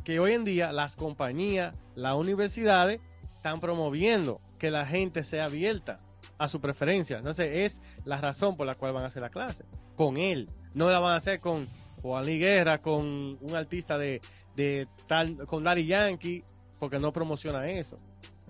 que 0.03 0.19
hoy 0.19 0.33
en 0.33 0.45
día 0.45 0.71
las 0.71 0.95
compañías, 0.95 1.79
las 1.95 2.15
universidades 2.15 3.01
están 3.33 3.59
promoviendo 3.59 4.39
que 4.57 4.71
la 4.71 4.85
gente 4.85 5.23
sea 5.23 5.45
abierta 5.45 5.97
a 6.37 6.47
su 6.47 6.59
preferencia. 6.61 7.17
Entonces 7.17 7.51
es 7.51 7.81
la 8.05 8.19
razón 8.21 8.55
por 8.57 8.65
la 8.67 8.75
cual 8.75 8.93
van 8.93 9.03
a 9.03 9.07
hacer 9.07 9.21
la 9.21 9.29
clase. 9.29 9.63
Con 9.95 10.17
él. 10.17 10.47
No 10.73 10.89
la 10.89 10.99
van 10.99 11.13
a 11.13 11.17
hacer 11.17 11.39
con 11.39 11.67
Juan 12.01 12.25
Luis 12.25 12.39
Guerra, 12.39 12.77
con 12.77 13.37
un 13.41 13.55
artista 13.55 13.97
de, 13.97 14.21
de 14.55 14.87
tal, 15.07 15.45
con 15.45 15.63
Daddy 15.63 15.85
Yankee, 15.85 16.43
porque 16.79 16.99
no 16.99 17.11
promociona 17.11 17.69
eso. 17.69 17.97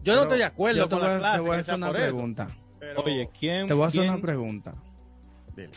Yo 0.04 0.16
no 0.16 0.24
estoy 0.24 0.38
de 0.40 0.44
acuerdo 0.46 0.88
con 0.90 1.00
voy 1.00 1.08
la 1.10 1.18
clase. 1.20 1.38
te 1.38 1.44
voy 1.48 1.56
a 1.56 1.60
hacer 1.60 1.76
una 1.76 1.88
eso, 1.88 1.94
pregunta. 1.98 2.48
pero- 2.80 3.02
Oye, 3.04 3.30
¿quién? 3.38 3.68
Te 3.68 3.74
voy 3.74 3.84
a 3.84 3.88
hacer 3.88 4.02
quién- 4.02 4.14
una 4.14 4.22
pregunta. 4.22 4.72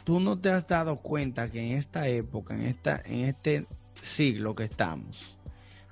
tú 0.05 0.21
no 0.21 0.38
te 0.38 0.50
has 0.50 0.69
dado 0.69 0.95
cuenta 0.97 1.49
que 1.50 1.61
en 1.61 1.76
esta 1.79 2.07
época, 2.07 2.55
en, 2.55 2.67
esta, 2.67 3.00
en 3.05 3.25
este 3.29 3.67
siglo 4.00 4.55
que 4.55 4.64
estamos, 4.64 5.37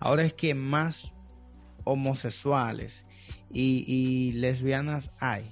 ahora 0.01 0.25
es 0.25 0.33
que 0.33 0.55
más 0.55 1.13
homosexuales 1.85 3.05
y, 3.53 4.33
lesbianas 4.33 5.11
hay. 5.21 5.51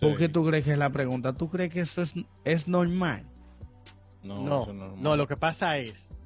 ¿Por 0.00 0.16
qué 0.16 0.28
tú 0.28 0.44
crees 0.46 0.64
que 0.64 0.72
es 0.72 0.78
la 0.78 0.90
pregunta? 0.90 1.32
¿Tú 1.32 1.48
crees 1.48 1.72
que 1.72 1.80
eso 1.80 2.02
es, 2.02 2.14
es 2.44 2.66
normal? 2.66 3.24
No, 4.22 4.66
no, 4.72 5.16
lo 5.16 5.26
que 5.26 5.36
pasa 5.36 5.78
es, 5.78 6.18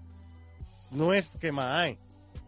no 0.91 1.13
es 1.15 1.31
que 1.31 1.53
más 1.53 1.75
hay, 1.75 1.99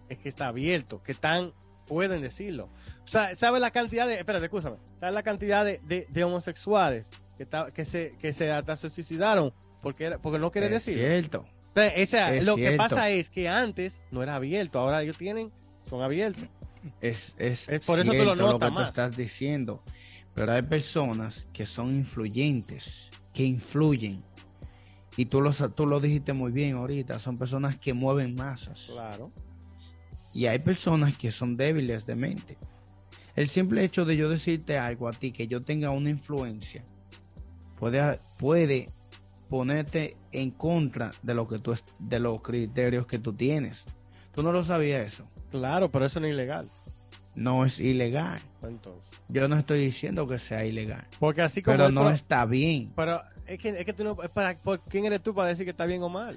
es 0.08 0.18
que 0.18 0.28
está 0.28 0.48
abierto, 0.48 1.02
que 1.02 1.14
tan 1.14 1.52
pueden 1.86 2.20
decirlo. 2.20 2.70
O 3.04 3.08
sea, 3.08 3.34
¿sabes 3.34 3.60
la 3.60 3.70
cantidad 3.70 4.06
de, 4.06 4.14
espérate, 4.14 4.46
escúchame, 4.46 4.76
¿sabes 5.00 5.14
la 5.14 5.22
cantidad 5.22 5.64
de, 5.64 6.24
homosexuales 6.24 7.08
que, 7.36 7.46
que, 7.74 7.84
se, 7.84 8.10
que 8.18 8.32
se 8.32 8.50
hasta 8.50 8.76
se 8.76 8.90
suicidaron 8.90 9.52
porque, 9.82 10.18
porque 10.20 10.38
no 10.38 10.50
quieren 10.50 10.74
decirlo? 11.74 12.02
Es 12.02 12.10
cierto. 12.10 12.44
lo 12.44 12.56
que 12.56 12.72
pasa 12.72 13.10
es 13.10 13.30
que 13.30 13.48
antes 13.48 14.02
no 14.10 14.22
era 14.22 14.36
abierto, 14.36 14.78
ahora 14.78 15.02
ellos 15.02 15.16
tienen, 15.16 15.52
son 15.86 16.02
abiertos. 16.02 16.44
Es, 17.00 17.34
es, 17.38 17.68
por 17.84 18.00
eso 18.00 18.12
tú 18.12 18.18
lo, 18.18 18.36
notas 18.36 18.72
lo 18.72 18.78
que 18.78 18.84
estás 18.84 19.16
diciendo. 19.16 19.80
Pero 20.34 20.52
hay 20.52 20.62
personas 20.62 21.48
que 21.52 21.66
son 21.66 21.94
influyentes, 21.94 23.10
que 23.34 23.42
influyen 23.42 24.22
y 25.18 25.26
tú 25.26 25.40
lo, 25.40 25.50
tú 25.50 25.84
lo 25.84 25.98
dijiste 25.98 26.32
muy 26.32 26.52
bien 26.52 26.76
ahorita, 26.76 27.18
son 27.18 27.36
personas 27.36 27.76
que 27.76 27.92
mueven 27.92 28.36
masas. 28.36 28.86
Claro. 28.92 29.28
Y 30.32 30.46
hay 30.46 30.60
personas 30.60 31.16
que 31.16 31.32
son 31.32 31.56
débiles 31.56 32.06
de 32.06 32.14
mente. 32.14 32.56
El 33.34 33.48
simple 33.48 33.82
hecho 33.82 34.04
de 34.04 34.16
yo 34.16 34.28
decirte 34.30 34.78
algo 34.78 35.08
a 35.08 35.10
ti, 35.10 35.32
que 35.32 35.48
yo 35.48 35.60
tenga 35.60 35.90
una 35.90 36.10
influencia, 36.10 36.84
puede, 37.80 38.16
puede 38.38 38.86
ponerte 39.48 40.16
en 40.32 40.50
contra 40.50 41.10
de 41.22 41.34
lo 41.34 41.46
que 41.46 41.58
tú 41.58 41.74
de 42.00 42.20
los 42.20 42.42
criterios 42.42 43.06
que 43.06 43.18
tú 43.18 43.32
tienes. 43.32 43.86
¿Tú 44.34 44.42
no 44.42 44.52
lo 44.52 44.62
sabías 44.62 45.14
eso? 45.14 45.24
Claro, 45.50 45.88
pero 45.88 46.06
eso 46.06 46.20
no 46.20 46.26
es 46.26 46.34
ilegal. 46.34 46.70
No 47.34 47.64
es 47.64 47.80
ilegal. 47.80 48.40
Entonces. 48.62 49.02
Yo 49.28 49.46
no 49.46 49.58
estoy 49.58 49.80
diciendo 49.80 50.26
que 50.26 50.38
sea 50.38 50.64
ilegal. 50.64 51.06
Porque 51.18 51.42
así 51.42 51.62
como 51.62 51.76
pero 51.76 51.90
no 51.90 52.10
está 52.10 52.44
bien. 52.46 52.86
Pero 52.96 53.20
es 53.46 53.58
que, 53.58 53.70
es 53.70 53.84
que 53.84 53.92
tú 53.92 54.04
no. 54.04 54.14
Para, 54.14 54.56
¿Quién 54.88 55.04
eres 55.04 55.22
tú 55.22 55.34
para 55.34 55.48
decir 55.48 55.64
que 55.64 55.70
está 55.70 55.86
bien 55.86 56.02
o 56.02 56.08
mal? 56.08 56.36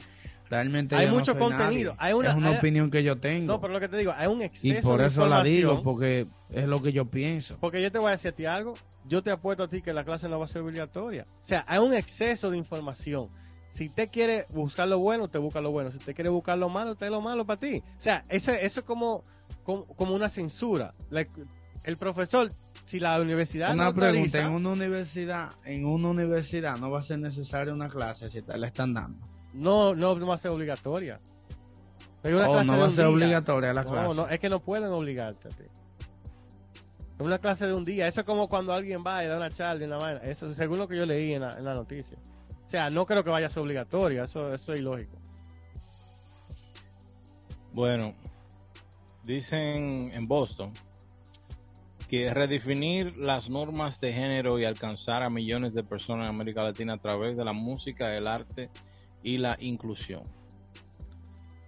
Realmente 0.51 0.97
hay 0.97 1.09
mucho 1.09 1.37
contenido. 1.37 1.95
Hay 1.97 2.11
una, 2.11 2.31
es 2.31 2.35
una 2.35 2.51
opinión 2.51 2.91
que 2.91 3.03
yo 3.03 3.17
tengo. 3.17 3.53
No, 3.53 3.61
pero 3.61 3.71
lo 3.71 3.79
que 3.79 3.87
te 3.87 3.95
digo, 3.95 4.13
hay 4.13 4.27
un 4.27 4.41
exceso 4.41 4.79
Y 4.79 4.81
por 4.81 5.01
eso 5.01 5.25
la 5.25 5.41
digo, 5.41 5.79
porque 5.81 6.27
es 6.51 6.67
lo 6.67 6.81
que 6.81 6.91
yo 6.91 7.05
pienso. 7.05 7.57
Porque 7.61 7.81
yo 7.81 7.89
te 7.89 7.99
voy 7.99 8.09
a 8.09 8.11
decir 8.11 8.31
a 8.31 8.35
ti 8.35 8.45
algo. 8.45 8.73
Yo 9.05 9.23
te 9.23 9.31
apuesto 9.31 9.63
a 9.63 9.69
ti 9.69 9.81
que 9.81 9.93
la 9.93 10.03
clase 10.03 10.27
no 10.27 10.37
va 10.39 10.45
a 10.45 10.47
ser 10.49 10.61
obligatoria. 10.61 11.23
O 11.23 11.47
sea, 11.47 11.63
hay 11.69 11.79
un 11.79 11.93
exceso 11.93 12.49
de 12.49 12.57
información. 12.57 13.23
Si 13.69 13.87
te 13.87 14.09
quiere 14.09 14.45
buscar 14.53 14.89
lo 14.89 14.99
bueno, 14.99 15.29
te 15.29 15.37
busca 15.37 15.61
lo 15.61 15.71
bueno. 15.71 15.89
Si 15.89 15.99
te 15.99 16.13
quiere 16.13 16.29
buscar 16.29 16.57
lo 16.57 16.67
malo, 16.67 16.95
te 16.95 17.09
lo 17.09 17.21
malo 17.21 17.45
para 17.45 17.57
ti. 17.57 17.77
O 17.77 18.01
sea, 18.01 18.21
ese, 18.27 18.65
eso 18.65 18.81
es 18.81 18.85
como, 18.85 19.23
como, 19.63 20.13
una 20.13 20.27
censura. 20.27 20.91
el 21.85 21.95
profesor 21.95 22.51
si 22.85 22.99
la 22.99 23.21
universidad 23.21 23.73
una 23.73 23.93
pregunta 23.93 24.41
en 24.41 24.53
una 24.53 24.69
universidad 24.71 25.49
en 25.63 25.85
una 25.85 26.09
universidad 26.09 26.77
no 26.77 26.91
va 26.91 26.99
a 26.99 27.01
ser 27.01 27.19
necesaria 27.19 27.73
una 27.73 27.87
clase 27.87 28.29
si 28.29 28.41
te 28.41 28.57
la 28.57 28.67
están 28.67 28.91
dando 28.91 29.17
no 29.53 29.93
no, 29.93 30.25
va 30.25 30.35
a 30.35 30.37
ser 30.37 30.51
obligatoria. 30.51 31.19
Oh, 32.23 32.29
no 32.63 32.79
va 32.79 32.85
a 32.85 32.91
ser 32.91 33.05
obligatoria 33.05 33.73
la 33.73 33.83
clase 33.83 34.15
no 34.15 34.27
es 34.27 34.39
que 34.39 34.49
no 34.49 34.59
pueden 34.59 34.91
obligarte 34.91 35.47
a 35.47 35.51
ti. 35.51 35.63
Es 37.19 37.25
una 37.25 37.37
clase 37.37 37.67
de 37.67 37.73
un 37.73 37.85
día. 37.85 38.07
Eso 38.07 38.21
es 38.21 38.27
como 38.27 38.47
cuando 38.47 38.73
alguien 38.73 39.03
va 39.05 39.23
y 39.23 39.27
da 39.27 39.37
una 39.37 39.49
charla 39.49 39.83
y 39.83 39.87
una 39.87 39.97
vaina. 39.97 40.21
Eso 40.21 40.49
según 40.51 40.79
lo 40.79 40.87
que 40.87 40.97
yo 40.97 41.05
leí 41.05 41.33
en 41.33 41.41
la, 41.41 41.57
en 41.57 41.65
la 41.65 41.73
noticia. 41.73 42.17
O 42.65 42.69
sea 42.69 42.89
no 42.89 43.05
creo 43.05 43.23
que 43.23 43.29
vaya 43.29 43.47
a 43.47 43.49
ser 43.49 43.63
obligatoria. 43.63 44.23
Eso 44.23 44.47
eso 44.47 44.73
es 44.73 44.79
ilógico. 44.79 45.17
Bueno 47.73 48.13
dicen 49.23 50.11
en 50.13 50.25
Boston 50.25 50.73
que 52.09 52.33
redefinir 52.33 53.15
las 53.17 53.49
normas 53.49 54.01
de 54.01 54.11
género 54.11 54.59
y 54.59 54.65
alcanzar 54.65 55.23
a 55.23 55.29
millones 55.29 55.73
de 55.73 55.83
personas 55.83 56.27
en 56.27 56.35
América 56.35 56.61
Latina 56.61 56.95
a 56.95 56.97
través 56.97 57.37
de 57.37 57.45
la 57.45 57.53
música, 57.53 58.15
el 58.17 58.27
arte 58.27 58.69
y 59.23 59.37
la 59.37 59.57
inclusión. 59.59 60.23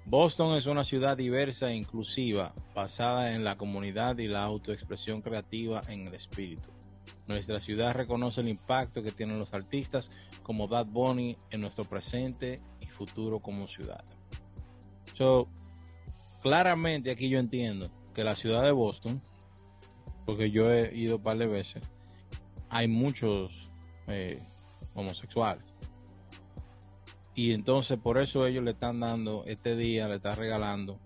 Boston 0.06 0.56
es 0.56 0.66
una 0.66 0.84
ciudad 0.84 1.16
diversa 1.16 1.72
e 1.72 1.76
inclusiva, 1.76 2.54
basada 2.76 3.34
en 3.34 3.44
la 3.44 3.56
comunidad 3.56 4.18
y 4.18 4.28
la 4.28 4.44
autoexpresión 4.44 5.22
creativa 5.22 5.82
en 5.88 6.08
el 6.08 6.14
espíritu. 6.14 6.72
Nuestra 7.28 7.60
ciudad 7.60 7.94
reconoce 7.94 8.42
el 8.42 8.50
impacto 8.50 9.02
que 9.02 9.12
tienen 9.12 9.40
los 9.40 9.54
artistas 9.54 10.12
como 10.42 10.68
Bad 10.68 10.88
Bunny 10.88 11.38
en 11.52 11.62
nuestro 11.62 11.86
presente 11.86 12.60
y 12.82 12.88
futuro 12.88 13.40
como 13.40 13.66
ciudad. 13.66 14.04
So, 15.14 15.48
claramente 16.42 17.12
aquí 17.12 17.30
yo 17.30 17.40
entiendo 17.40 17.90
que 18.14 18.24
la 18.24 18.36
ciudad 18.36 18.64
de 18.64 18.72
Boston 18.72 19.22
porque 20.26 20.52
yo 20.52 20.72
he 20.72 20.96
ido 20.96 21.18
un 21.18 21.24
par 21.24 21.38
de 21.38 21.48
veces, 21.48 21.84
hay 22.70 22.88
muchos 22.88 23.70
eh, 24.08 24.42
homosexuales. 24.94 25.73
Y 27.36 27.54
entonces 27.54 27.98
por 27.98 28.22
eso 28.22 28.46
ellos 28.46 28.64
le 28.64 28.72
están 28.72 29.00
dando 29.00 29.44
este 29.46 29.76
día, 29.76 30.08
le 30.08 30.16
están 30.16 30.36
regalando 30.36 31.00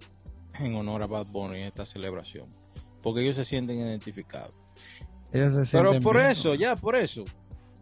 en 0.59 0.75
honor 0.75 1.03
a 1.03 1.07
Bad 1.07 1.27
Bunny 1.27 1.63
esta 1.63 1.85
celebración. 1.85 2.47
Porque 3.01 3.21
ellos 3.21 3.35
se 3.35 3.45
sienten 3.45 3.77
identificados. 3.77 4.55
Pero 5.31 5.99
por 5.99 6.17
eso, 6.17 6.55
ya, 6.55 6.75
por 6.75 6.95
eso. 6.95 7.23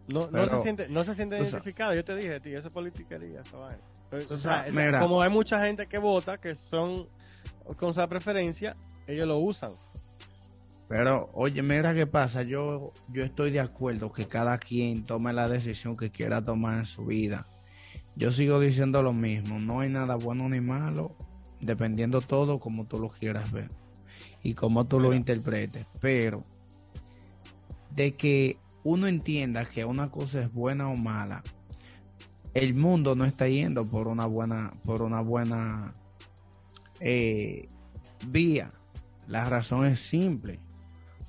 No, 0.08 0.30
no 0.30 0.46
se 0.46 0.62
siente, 0.62 0.88
no 0.88 1.02
se 1.02 1.14
siente 1.14 1.36
identificado. 1.36 1.94
Yo 1.94 2.04
te 2.04 2.14
dije, 2.14 2.38
tío, 2.40 2.58
eso 2.58 2.68
es 2.68 2.74
politiquería, 2.74 3.42
como 5.00 5.20
hay 5.20 5.30
mucha 5.30 5.64
gente 5.64 5.86
que 5.86 5.98
vota, 5.98 6.38
que 6.38 6.54
son 6.54 7.06
con 7.76 7.90
esa 7.90 8.06
preferencia, 8.06 8.74
ellos 9.06 9.26
lo 9.26 9.38
usan. 9.38 9.72
Pero, 10.88 11.30
oye, 11.34 11.62
mira 11.62 11.92
qué 11.92 12.06
pasa. 12.06 12.42
Yo, 12.42 12.92
yo 13.08 13.24
estoy 13.24 13.50
de 13.50 13.58
acuerdo 13.58 14.12
que 14.12 14.26
cada 14.26 14.58
quien 14.58 15.04
tome 15.04 15.32
la 15.32 15.48
decisión 15.48 15.96
que 15.96 16.10
quiera 16.10 16.44
tomar 16.44 16.76
en 16.76 16.84
su 16.84 17.06
vida. 17.06 17.44
Yo 18.16 18.32
sigo 18.32 18.58
diciendo 18.58 19.02
lo 19.02 19.12
mismo. 19.12 19.58
No 19.58 19.80
hay 19.80 19.90
nada 19.90 20.16
bueno 20.16 20.48
ni 20.48 20.60
malo, 20.60 21.14
dependiendo 21.60 22.20
todo 22.20 22.58
como 22.58 22.86
tú 22.86 22.98
lo 22.98 23.08
quieras 23.08 23.52
ver 23.52 23.68
y 24.42 24.54
como 24.54 24.84
tú 24.84 24.98
lo 25.00 25.12
interpretes. 25.14 25.86
Pero, 26.00 26.42
de 27.90 28.14
que 28.14 28.56
uno 28.84 29.06
entienda 29.06 29.64
que 29.64 29.84
una 29.84 30.10
cosa 30.10 30.42
es 30.42 30.52
buena 30.52 30.88
o 30.88 30.96
mala, 30.96 31.42
el 32.54 32.74
mundo 32.74 33.14
no 33.14 33.24
está 33.24 33.48
yendo 33.48 33.84
por 33.84 34.08
una 34.08 34.26
buena, 34.26 34.70
por 34.84 35.02
una 35.02 35.20
buena 35.20 35.92
eh, 37.00 37.68
vía. 38.28 38.68
La 39.28 39.44
razón 39.44 39.86
es 39.86 40.00
simple 40.00 40.60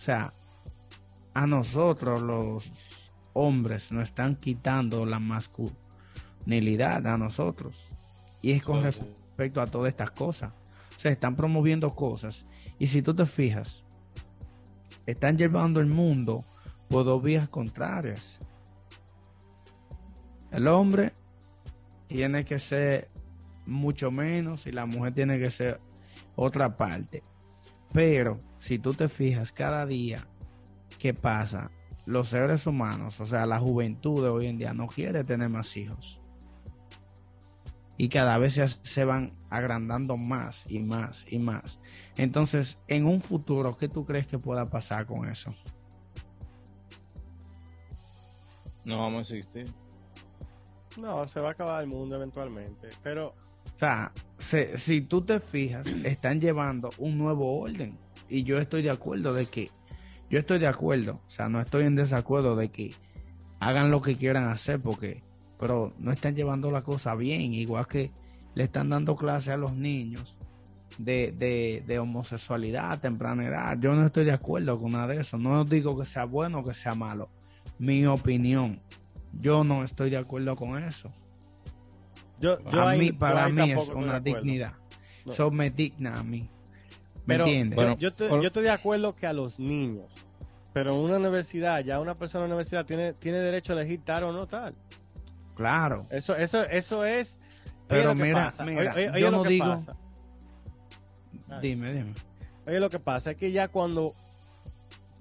sea, 0.08 0.34
a 1.34 1.46
nosotros 1.46 2.22
los 2.22 2.72
hombres 3.34 3.92
nos 3.92 4.06
están 4.06 4.38
quitando 4.38 5.06
la 5.06 5.20
masculinidad 5.20 5.87
a 6.50 7.18
nosotros. 7.18 7.88
Y 8.42 8.52
es 8.52 8.64
con 8.64 8.84
respecto 8.84 9.62
a 9.62 9.68
todas 9.68 9.90
estas 9.90 10.12
cosas. 10.12 10.54
Se 10.96 11.10
están 11.10 11.36
promoviendo 11.36 11.90
cosas. 11.90 12.48
Y 12.80 12.88
si 12.88 13.02
tú 13.02 13.14
te 13.14 13.26
fijas, 13.26 13.86
están 15.06 15.38
llevando 15.38 15.80
el 15.80 15.88
mundo 15.88 16.40
por 16.88 17.06
dos 17.06 17.22
vías 17.22 17.50
contrarias. 17.50 18.38
El 20.52 20.68
hombre 20.68 21.12
tiene 22.08 22.46
que 22.46 22.60
ser 22.60 23.08
mucho 23.66 24.12
menos 24.12 24.66
y 24.66 24.72
la 24.72 24.86
mujer 24.86 25.14
tiene 25.14 25.40
que 25.40 25.50
ser 25.50 25.80
otra 26.36 26.78
parte. 26.78 27.22
Pero 27.94 28.38
si 28.58 28.80
tú 28.80 28.94
te 28.94 29.10
fijas 29.10 29.52
cada 29.52 29.86
día 29.86 30.26
¿qué 30.98 31.14
pasa, 31.14 31.72
los 32.06 32.30
seres 32.30 32.66
humanos, 32.66 33.20
o 33.20 33.26
sea, 33.26 33.46
la 33.46 33.60
juventud 33.60 34.24
de 34.24 34.30
hoy 34.30 34.48
en 34.48 34.58
día 34.58 34.74
no 34.74 34.88
quiere 34.88 35.24
tener 35.24 35.50
más 35.50 35.76
hijos. 35.78 36.22
Y 37.98 38.10
cada 38.10 38.38
vez 38.38 38.60
se, 38.84 39.06
van 39.06 39.34
agrandando 39.50 40.18
más 40.18 40.70
y 40.70 40.80
más 40.80 41.26
y 41.30 41.40
más. 41.40 41.80
Entonces, 42.16 42.78
en 42.88 43.06
un 43.06 43.22
futuro, 43.22 43.76
¿qué 43.76 43.88
tú 43.88 44.06
crees 44.06 44.28
que 44.28 44.38
pueda 44.38 44.66
pasar 44.66 45.06
con 45.06 45.28
eso? 45.28 45.54
No 48.86 49.00
vamos 49.00 49.32
a 49.32 49.36
existir. 49.36 49.68
No, 50.98 51.26
se 51.26 51.40
va 51.40 51.50
a 51.50 51.52
acabar 51.52 51.82
el 51.82 51.88
mundo 51.88 52.16
eventualmente. 52.16 52.90
Pero 53.04 53.36
o 53.78 53.80
sea, 53.80 54.12
si 54.40 55.02
tú 55.02 55.22
te 55.22 55.40
fijas, 55.40 55.86
están 56.04 56.42
llevando 56.42 56.90
un 56.98 57.16
nuevo 57.16 57.60
orden. 57.60 57.92
Y 58.28 58.44
yo 58.44 58.58
estoy 58.58 58.82
de 58.82 58.90
acuerdo 58.90 59.36
de 59.36 59.46
que, 59.46 59.70
yo 60.32 60.40
estoy 60.40 60.58
de 60.58 60.68
acuerdo, 60.68 61.14
o 61.14 61.30
sea, 61.30 61.48
no 61.48 61.62
estoy 61.62 61.86
en 61.86 61.96
desacuerdo 61.96 62.56
de 62.56 62.70
que 62.70 62.94
hagan 63.60 63.92
lo 63.92 64.02
que 64.02 64.16
quieran 64.16 64.50
hacer, 64.50 64.82
porque, 64.82 65.22
pero 65.60 65.90
no 66.00 66.12
están 66.12 66.36
llevando 66.36 66.72
la 66.72 66.84
cosa 66.84 67.16
bien, 67.16 67.54
igual 67.54 67.88
que 67.88 68.12
le 68.56 68.64
están 68.64 68.90
dando 68.90 69.16
clase 69.16 69.52
a 69.52 69.58
los 69.58 69.74
niños 69.74 70.36
de, 70.98 71.32
de, 71.38 71.84
de 71.86 72.00
homosexualidad 72.00 72.92
a 72.92 72.98
temprana 72.98 73.46
edad. 73.46 73.78
Yo 73.80 73.94
no 73.94 74.06
estoy 74.08 74.26
de 74.26 74.32
acuerdo 74.32 74.80
con 74.80 74.92
nada 74.92 75.08
de 75.08 75.22
eso. 75.22 75.38
No 75.38 75.64
digo 75.64 75.98
que 75.98 76.06
sea 76.06 76.26
bueno 76.26 76.60
o 76.60 76.64
que 76.64 76.74
sea 76.74 76.96
malo. 76.96 77.30
Mi 77.80 78.06
opinión. 78.08 78.80
Yo 79.34 79.64
no 79.64 79.84
estoy 79.84 80.10
de 80.10 80.18
acuerdo 80.18 80.56
con 80.56 80.84
eso. 80.84 81.12
Yo, 82.40 82.58
yo 82.72 82.82
a 82.82 82.90
ahí- 82.92 83.00
mí, 83.00 83.08
yo 83.12 83.18
para 83.20 83.46
ahí 83.46 83.54
mí 83.54 83.72
es 83.72 83.90
una 83.90 84.20
dignidad. 84.20 84.74
No. 85.26 85.34
Eso 85.34 85.52
me 85.52 85.70
digna 85.70 86.16
a 86.16 86.24
mí. 86.24 86.42
¿Me 87.26 87.36
Pero 87.36 87.46
entiendes? 87.46 87.76
Bueno, 87.76 87.96
yo, 87.98 88.08
estoy, 88.08 88.30
por- 88.30 88.42
yo 88.42 88.48
estoy 88.48 88.64
de 88.64 88.70
acuerdo 88.72 89.14
que 89.14 89.28
a 89.28 89.34
los 89.34 89.60
niños, 89.60 90.06
pero 90.74 90.94
en 90.94 91.00
una 91.00 91.18
universidad, 91.18 91.84
ya 91.84 92.00
una 92.00 92.16
persona 92.16 92.46
en 92.46 92.48
una 92.52 92.56
universidad 92.56 92.86
tiene, 92.86 93.14
tiene 93.14 93.40
derecho 93.40 93.74
a 93.74 93.82
elegir 93.82 94.02
tal 94.06 94.24
o 94.24 94.32
no 94.32 94.48
tal. 94.48 94.74
Claro. 95.58 96.06
Eso, 96.12 96.36
eso, 96.36 96.64
eso 96.64 97.04
es. 97.04 97.40
Pero 97.90 98.12
oye 98.12 98.22
mira, 98.24 98.46
pasa, 98.46 98.64
mira, 98.66 98.80
oye- 98.82 98.90
oye- 98.96 99.10
oye 99.12 99.20
yo 99.22 99.32
lo 99.32 99.38
no 99.38 99.44
digo- 99.50 99.66
pasa. 99.74 99.98
Dime, 101.62 101.94
dime. 101.94 102.14
Oye, 102.68 102.80
lo 102.80 102.90
que 102.90 103.00
pasa 103.00 103.32
es 103.32 103.38
que 103.38 103.52
ya 103.52 103.68
cuando 103.70 104.14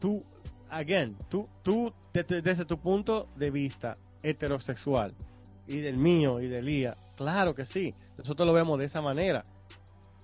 tú, 0.01 0.23
again, 0.71 1.17
tú, 1.29 1.49
tú 1.63 1.93
desde, 2.13 2.43
desde 2.43 2.65
tu 2.65 2.79
punto 2.79 3.29
de 3.37 3.51
vista 3.51 3.95
heterosexual 4.23 5.15
y 5.69 5.79
del 5.81 5.97
mío 5.97 6.41
y 6.41 6.49
del 6.49 6.69
IA, 6.69 6.95
claro 7.17 7.55
que 7.55 7.65
sí, 7.65 7.95
nosotros 8.19 8.47
lo 8.47 8.53
vemos 8.53 8.79
de 8.79 8.87
esa 8.87 9.01
manera, 9.01 9.45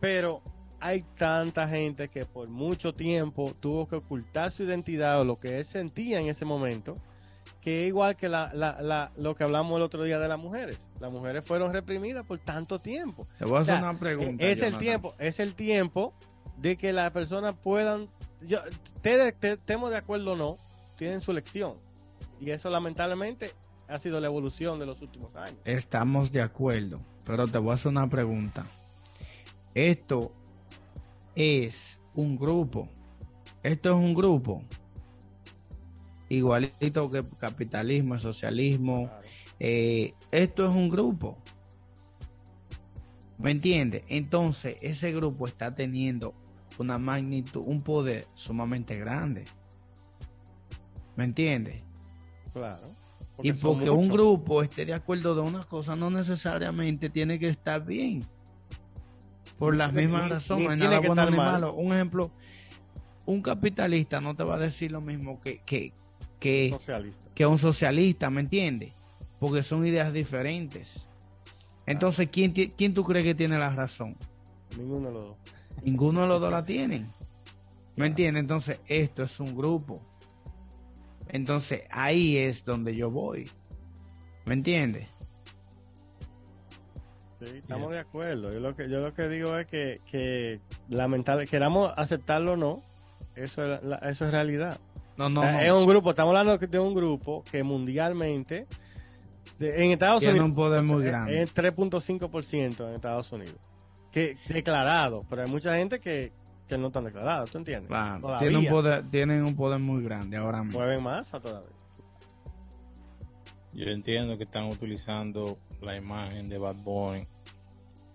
pero 0.01 0.43
hay 0.81 1.03
tanta 1.17 1.69
gente 1.69 2.09
que 2.09 2.25
por 2.27 2.49
mucho 2.51 2.93
tiempo 2.93 3.53
tuvo 3.61 3.87
que 3.87 3.97
ocultar 3.97 4.51
su 4.51 4.65
identidad 4.65 5.21
o 5.21 5.25
lo 5.25 5.39
que 5.39 5.59
él 5.59 5.65
sentía 5.65 6.19
en 6.19 6.29
ese 6.29 6.45
momento, 6.45 6.95
que 7.63 7.83
es 7.83 7.89
igual 7.89 8.17
que 8.17 8.29
la, 8.29 8.51
la- 8.53 8.83
la- 8.83 9.13
lo 9.17 9.35
que 9.35 9.45
hablamos 9.45 9.77
el 9.77 9.83
otro 9.83 10.03
día 10.03 10.19
de 10.19 10.29
las 10.29 10.39
mujeres. 10.39 10.79
Las 11.01 11.11
mujeres 11.13 11.45
fueron 11.47 11.73
reprimidas 11.73 12.27
por 12.27 12.39
tanto 12.41 12.81
tiempo. 12.81 13.27
Te 13.39 13.45
voy 13.45 13.55
a 13.55 13.59
O 13.59 13.63
hacer 13.63 13.79
sea, 13.79 13.91
una 13.91 13.99
pregunta. 13.99 14.45
es 14.45 14.61
el 14.63 14.77
tiempo, 14.79 15.15
es 15.19 15.39
el 15.41 15.55
tiempo 15.55 16.11
de 16.59 16.77
que 16.77 16.93
las 16.93 17.11
personas 17.13 17.55
puedan, 17.63 18.05
yo, 18.43 18.59
te, 19.01 19.33
te- 19.33 19.53
estemos 19.53 19.91
de 19.91 19.97
acuerdo 19.97 20.33
o 20.33 20.37
no, 20.37 20.57
tienen 20.99 21.21
su 21.21 21.31
elección. 21.31 21.73
Y 22.41 22.51
eso 22.51 22.69
lamentablemente 22.69 23.53
ha 23.89 23.97
sido 23.99 24.19
la 24.19 24.27
evolución 24.27 24.79
de 24.81 24.87
los 24.87 25.01
últimos 25.01 25.35
años. 25.37 25.59
Estamos 25.65 26.33
de 26.33 26.43
acuerdo, 26.43 27.01
pero 27.25 27.47
te 27.47 27.59
voy 27.59 27.71
a 27.71 27.75
hacer 27.75 27.91
una 27.91 28.09
pregunta. 28.09 28.65
Esto 29.75 30.33
es 31.35 31.99
un 32.15 32.37
grupo. 32.37 32.89
Esto 33.63 33.91
es 33.93 33.97
un 33.99 34.15
grupo. 34.15 34.63
Igualito 36.37 37.11
que 37.11 37.23
capitalismo, 37.39 38.19
socialismo. 38.19 39.11
eh, 39.61 40.11
esto 40.31 40.67
es 40.69 40.75
un 40.75 40.89
grupo. 40.89 41.37
¿Me 43.39 43.51
entiendes? 43.51 44.03
Entonces, 44.09 44.77
ese 44.81 45.13
grupo 45.13 45.47
está 45.47 45.71
teniendo 45.71 46.33
una 46.79 46.97
magnitud, 46.99 47.63
un 47.67 47.81
poder 47.81 48.25
sumamente 48.35 48.97
grande. 48.97 49.45
¿Me 51.17 51.25
entiendes? 51.25 51.83
Claro. 52.53 52.93
Y 53.43 53.53
porque 53.53 53.91
un 53.91 54.09
grupo 54.09 54.63
esté 54.63 54.87
de 54.87 54.95
acuerdo 54.95 55.35
de 55.35 55.41
una 55.43 55.65
cosa, 55.65 55.97
no 55.97 56.09
necesariamente 56.11 57.11
tiene 57.11 57.39
que 57.39 57.49
estar 57.49 57.85
bien. 57.85 58.25
Por 59.59 59.77
las 59.77 59.93
Ni- 59.93 60.03
mismas 60.03 60.25
ni- 60.25 60.31
razones, 60.31 60.69
ni 60.71 60.77
nada 60.85 61.01
bueno 61.01 61.31
ni 61.31 61.37
mal. 61.37 61.53
malo. 61.53 61.75
Un 61.75 61.93
ejemplo, 61.93 62.31
un 63.27 63.43
capitalista 63.43 64.21
no 64.21 64.35
te 64.35 64.45
va 64.45 64.57
a 64.57 64.59
decir 64.59 64.91
lo 64.93 65.01
mismo 65.01 65.41
que, 65.41 65.61
que, 65.61 65.93
que, 66.43 66.71
socialista. 66.71 67.31
que 67.35 67.47
un 67.47 67.59
socialista, 67.59 68.31
¿me 68.31 68.41
entiendes? 68.43 68.93
Porque 69.39 69.63
son 69.63 69.87
ideas 69.87 70.13
diferentes. 70.13 71.07
Entonces, 71.87 72.29
¿quién, 72.31 72.53
¿quién 72.53 72.95
tú 72.95 73.05
crees 73.05 73.25
que 73.25 73.35
tiene 73.35 73.59
la 73.59 73.71
razón? 73.71 74.15
Ninguno 74.77 75.09
de 75.09 75.15
los 75.15 75.25
dos. 75.25 75.37
Ninguno 75.83 76.21
de 76.23 76.27
los 76.29 76.41
dos 76.41 76.51
la 76.51 76.63
tienen. 76.65 77.11
¿Me 77.97 78.07
entiendes? 78.07 78.41
Entonces, 78.43 78.79
esto 78.87 79.23
es 79.25 79.39
un 79.41 79.55
grupo. 79.57 80.01
Entonces, 81.29 81.83
ahí 81.91 82.37
es 82.39 82.65
donde 82.65 82.95
yo 82.95 83.11
voy. 83.11 83.51
¿Me 84.47 84.55
entiendes? 84.55 85.09
Sí, 87.39 87.47
estamos 87.59 87.91
de 87.91 87.99
acuerdo. 87.99 88.53
Yo 88.53 88.61
lo 88.61 88.73
que 88.75 88.89
yo 88.89 89.01
lo 89.01 89.13
que 89.15 89.29
digo 89.29 89.59
es 89.59 89.67
que, 89.67 89.95
que 90.11 90.61
lamentable, 90.89 91.47
queramos 91.47 91.93
aceptarlo 91.97 92.53
o 92.53 92.57
no, 92.57 92.83
eso 93.35 93.65
es, 93.67 93.83
la- 93.83 93.97
eso 93.97 94.27
es 94.27 94.33
realidad. 94.33 94.79
No, 95.17 95.29
no, 95.29 95.43
no. 95.43 95.61
Es 95.61 95.71
un 95.73 95.87
grupo, 95.87 96.11
estamos 96.11 96.31
hablando 96.31 96.57
de 96.59 96.79
un 96.79 96.95
grupo 96.95 97.45
que 97.51 97.63
mundialmente, 97.63 98.67
de- 99.59 99.85
en 99.85 99.93
Estados 99.93 100.21
Tiene 100.21 100.35
Unidos, 100.41 100.51
un 100.51 100.57
poder 100.57 100.83
muy 100.83 100.99
es- 101.03 101.05
grande. 101.05 101.43
Es 101.43 101.53
3.5% 101.55 102.89
en 102.89 102.95
Estados 102.95 103.31
Unidos. 103.33 103.57
Que 104.11 104.37
declarado, 104.49 105.21
pero 105.31 105.43
hay 105.43 105.51
mucha 105.51 105.77
gente 105.77 105.99
que, 105.99 106.31
que 106.69 106.77
no 106.79 106.89
están 106.89 107.05
declarados, 107.05 107.51
¿tú 107.51 107.59
entiendes? 107.59 107.89
Claro, 107.89 108.39
tienen 108.39 108.57
un, 108.59 108.67
poder, 108.67 109.11
tienen 109.11 109.45
un 109.45 109.57
poder 109.57 109.79
muy 109.79 110.03
grande 110.03 110.37
ahora 110.37 110.63
mismo. 110.63 110.81
mueven 110.81 111.03
más 111.03 111.33
a 111.35 111.41
todavía. 111.41 111.69
Yo 113.75 113.87
entiendo 113.87 114.37
que 114.37 114.45
están 114.45 114.65
utilizando 114.65 115.57
la 115.81 115.97
imagen 115.97 116.47
de 116.47 116.59
Bad 116.59 116.77
Bunny 116.77 117.27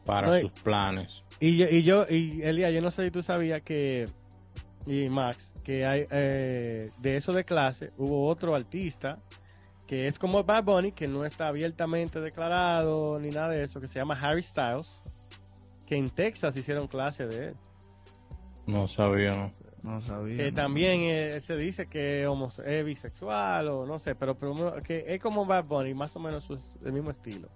para 0.05 0.27
No, 0.27 0.39
sus 0.39 0.51
planes. 0.61 1.23
Y 1.39 1.57
yo, 1.57 1.65
y 1.69 1.83
yo, 1.83 2.05
y 2.07 2.41
Elia, 2.43 2.69
yo 2.69 2.81
no 2.81 2.91
sé 2.91 3.05
si 3.05 3.11
tú 3.11 3.23
sabías 3.23 3.61
que, 3.63 4.07
y 4.87 5.09
Max, 5.09 5.53
que 5.63 5.85
hay, 5.85 6.05
eh, 6.09 6.89
de 6.97 7.17
eso 7.17 7.33
de 7.33 7.43
clase, 7.43 7.91
hubo 7.97 8.27
otro 8.27 8.55
artista 8.55 9.19
que 9.85 10.07
es 10.07 10.17
como 10.19 10.43
Bad 10.43 10.63
Bunny, 10.63 10.91
que 10.91 11.07
no 11.07 11.23
está 11.25 11.47
abiertamente 11.47 12.19
declarado 12.19 13.19
ni 13.19 13.29
nada 13.29 13.49
de 13.49 13.63
eso, 13.63 13.79
que 13.79 13.87
se 13.87 13.99
llama 13.99 14.19
Harry 14.19 14.43
Styles, 14.43 14.89
que 15.87 15.95
en 15.95 16.09
Texas 16.09 16.57
hicieron 16.57 16.87
clase 16.87 17.25
de 17.25 17.45
él. 17.47 17.55
No 18.65 18.85
sabía, 18.87 19.29
¿no? 19.31 19.51
No 19.83 20.01
sabía. 20.01 20.35
Que 20.35 20.51
no. 20.51 20.55
también 20.55 21.01
eh, 21.03 21.39
se 21.39 21.55
dice 21.55 21.85
que 21.85 22.23
es, 22.23 22.27
homo- 22.27 22.51
es 22.65 22.83
bisexual 22.85 23.69
o 23.69 23.85
no 23.85 23.97
sé, 23.99 24.13
pero, 24.15 24.35
pero 24.35 24.75
que 24.85 25.05
es 25.07 25.21
como 25.21 25.45
Bad 25.45 25.67
Bunny, 25.67 25.93
más 25.93 26.13
o 26.17 26.19
menos 26.19 26.43
su- 26.43 26.59
el 26.85 26.91
mismo 26.91 27.11
estilo. 27.11 27.47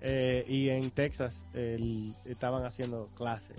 Eh, 0.00 0.44
y 0.48 0.70
en 0.70 0.90
Texas 0.90 1.44
el- 1.54 2.16
estaban 2.24 2.64
haciendo 2.66 3.06
clase 3.16 3.54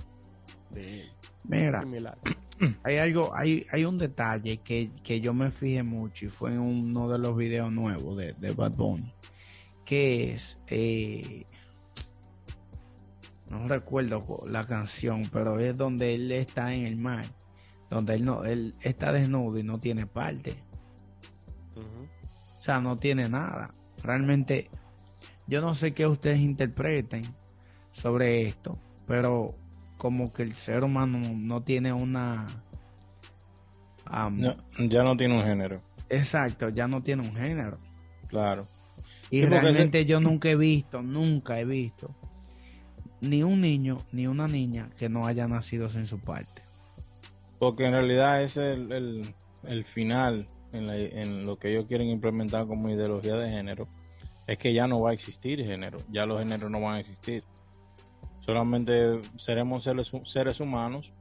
de 0.71 1.01
él. 1.01 1.11
Mira, 1.45 1.79
Similar. 1.79 2.17
hay 2.83 2.97
algo, 2.97 3.35
hay, 3.35 3.65
hay 3.71 3.85
un 3.85 3.97
detalle 3.97 4.57
que, 4.57 4.91
que 5.03 5.19
yo 5.21 5.33
me 5.33 5.49
fijé 5.49 5.83
mucho 5.83 6.25
y 6.25 6.29
fue 6.29 6.51
en 6.51 6.59
uno 6.59 7.09
de 7.09 7.17
los 7.19 7.35
videos 7.37 7.71
nuevos 7.71 8.17
de, 8.17 8.33
de 8.33 8.51
Bad 8.51 8.75
Bunny, 8.75 9.13
que 9.85 10.33
es, 10.33 10.57
eh, 10.67 11.45
no 13.49 13.67
recuerdo 13.67 14.21
cu- 14.21 14.47
la 14.47 14.65
canción, 14.67 15.21
pero 15.31 15.59
es 15.59 15.77
donde 15.77 16.15
él 16.15 16.31
está 16.31 16.73
en 16.73 16.85
el 16.85 16.99
mar, 17.01 17.25
donde 17.89 18.15
él 18.15 18.25
no, 18.25 18.43
él 18.43 18.75
está 18.81 19.11
desnudo 19.11 19.57
y 19.57 19.63
no 19.63 19.79
tiene 19.79 20.05
parte, 20.05 20.57
o 21.75 22.61
sea, 22.61 22.79
no 22.81 22.97
tiene 22.97 23.29
nada. 23.29 23.71
Realmente, 24.03 24.69
yo 25.47 25.61
no 25.61 25.73
sé 25.73 25.91
qué 25.93 26.05
ustedes 26.05 26.39
interpreten 26.39 27.21
sobre 27.93 28.45
esto, 28.45 28.77
pero 29.07 29.55
como 29.99 30.33
que 30.33 30.41
el 30.41 30.55
ser 30.55 30.83
humano 30.83 31.19
no 31.35 31.61
tiene 31.61 31.93
una... 31.93 32.47
No, 34.41 34.87
ya 34.87 35.03
no 35.03 35.15
tiene 35.15 35.37
un 35.39 35.45
género, 35.45 35.79
Exacto, 36.09 36.69
ya 36.69 36.87
no 36.87 37.01
tiene 37.01 37.21
un 37.27 37.35
género. 37.35 37.77
claro. 38.27 38.67
Y 39.29 39.41
Sí, 39.41 39.45
realmente 39.45 40.05
yo 40.07 40.19
nunca 40.19 40.49
he 40.49 40.55
visto, 40.55 41.03
nunca 41.03 41.59
he 41.59 41.65
visto 41.65 42.15
ni 43.21 43.43
un 43.43 43.61
niño 43.61 43.99
ni 44.11 44.25
una 44.25 44.47
niña 44.47 44.89
que 44.97 45.07
no 45.09 45.27
haya 45.27 45.45
nacido 45.45 45.87
sin 45.87 46.07
su 46.07 46.19
parte. 46.19 46.63
Porque 47.59 47.85
en 47.85 47.91
realidad 47.91 48.41
ese 48.41 48.71
es 48.71 48.77
el, 48.77 48.91
el, 48.91 49.35
el 49.65 49.85
final 49.85 50.47
en, 50.73 50.87
la- 50.87 50.97
en 50.97 51.45
lo 51.45 51.59
que 51.59 51.69
ellos 51.69 51.85
quieren 51.85 52.07
implementar 52.07 52.65
como 52.65 52.89
ideología 52.89 53.35
de 53.35 53.49
género. 53.49 53.83
Es 54.47 54.57
que 54.57 54.73
ya 54.73 54.87
no 54.87 54.99
va 54.99 55.11
a 55.11 55.13
existir 55.13 55.63
género, 55.63 55.99
ya 56.11 56.25
los 56.25 56.39
géneros 56.39 56.71
no 56.71 56.81
van 56.81 56.95
a 56.95 56.99
existir. 57.01 57.43
Solamente 58.53 59.21
seremos 59.37 59.83
seres, 59.83 60.11
seres 60.23 60.59
humanos, 60.59 61.13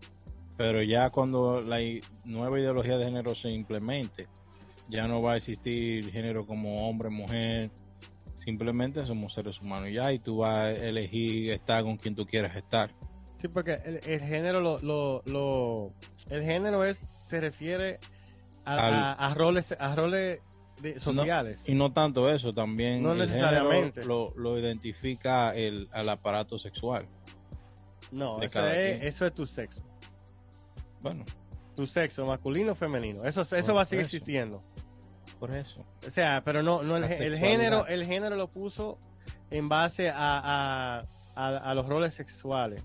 pero 0.56 0.82
ya 0.82 1.10
cuando 1.10 1.60
la 1.60 1.76
nueva 2.24 2.58
ideología 2.58 2.96
de 2.96 3.04
género 3.04 3.34
se 3.34 3.50
implemente, 3.50 4.28
ya 4.88 5.06
no 5.06 5.20
va 5.20 5.34
a 5.34 5.36
existir 5.36 6.10
género 6.10 6.46
como 6.46 6.88
hombre, 6.88 7.10
mujer, 7.10 7.70
simplemente 8.42 9.02
somos 9.04 9.34
seres 9.34 9.60
humanos 9.60 9.90
ya 9.92 10.10
y 10.10 10.18
tú 10.20 10.38
vas 10.38 10.54
a 10.54 10.70
elegir 10.72 11.50
estar 11.50 11.82
con 11.84 11.98
quien 11.98 12.14
tú 12.14 12.24
quieras 12.24 12.56
estar. 12.56 12.88
Sí, 13.42 13.48
porque 13.48 13.74
el, 13.84 14.00
el 14.06 14.20
género 14.22 14.60
lo, 14.62 14.78
lo, 14.80 15.22
lo- 15.26 15.92
el 16.30 16.42
género 16.42 16.82
es 16.82 16.98
se 17.26 17.40
refiere 17.40 17.98
a, 18.64 18.86
Al- 18.86 18.94
a- 18.94 19.12
a 19.12 19.34
roles 19.34 19.74
a 19.78 19.94
roles 19.94 20.40
de- 20.80 20.98
sociales. 20.98 21.62
Y 21.66 21.74
no 21.74 21.92
tanto 21.92 22.30
eso, 22.32 22.52
también 22.52 23.02
No 23.02 23.12
el 23.12 23.18
necesariamente. 23.18 24.00
género 24.00 24.32
lo, 24.34 24.52
lo 24.54 24.58
identifica 24.58 25.54
el, 25.54 25.88
al 25.92 26.08
aparato 26.08 26.58
sexual. 26.58 27.04
No, 28.10 28.40
eso 28.42 28.66
es, 28.66 29.04
eso 29.04 29.26
es 29.26 29.34
tu 29.34 29.46
sexo. 29.46 29.82
Bueno, 31.00 31.24
Tu 31.76 31.86
sexo 31.86 32.26
masculino 32.26 32.72
o 32.72 32.74
femenino. 32.74 33.22
Eso 33.24 33.42
eso 33.42 33.74
va 33.74 33.82
a 33.82 33.84
seguir 33.84 34.04
eso. 34.06 34.16
existiendo. 34.16 34.60
por 35.38 35.54
eso. 35.54 35.86
O 36.06 36.10
sea, 36.10 36.42
pero 36.44 36.62
no, 36.62 36.82
no 36.82 36.96
el, 36.96 37.04
género, 37.38 37.86
el 37.86 38.04
género 38.04 38.34
lo 38.36 38.48
puso 38.50 38.98
en 39.50 39.68
base 39.68 40.10
a, 40.10 40.16
a, 40.18 41.00
a- 41.36 41.48
a 41.70 41.74
los 41.74 41.86
roles 41.86 42.14
sexuales, 42.14 42.82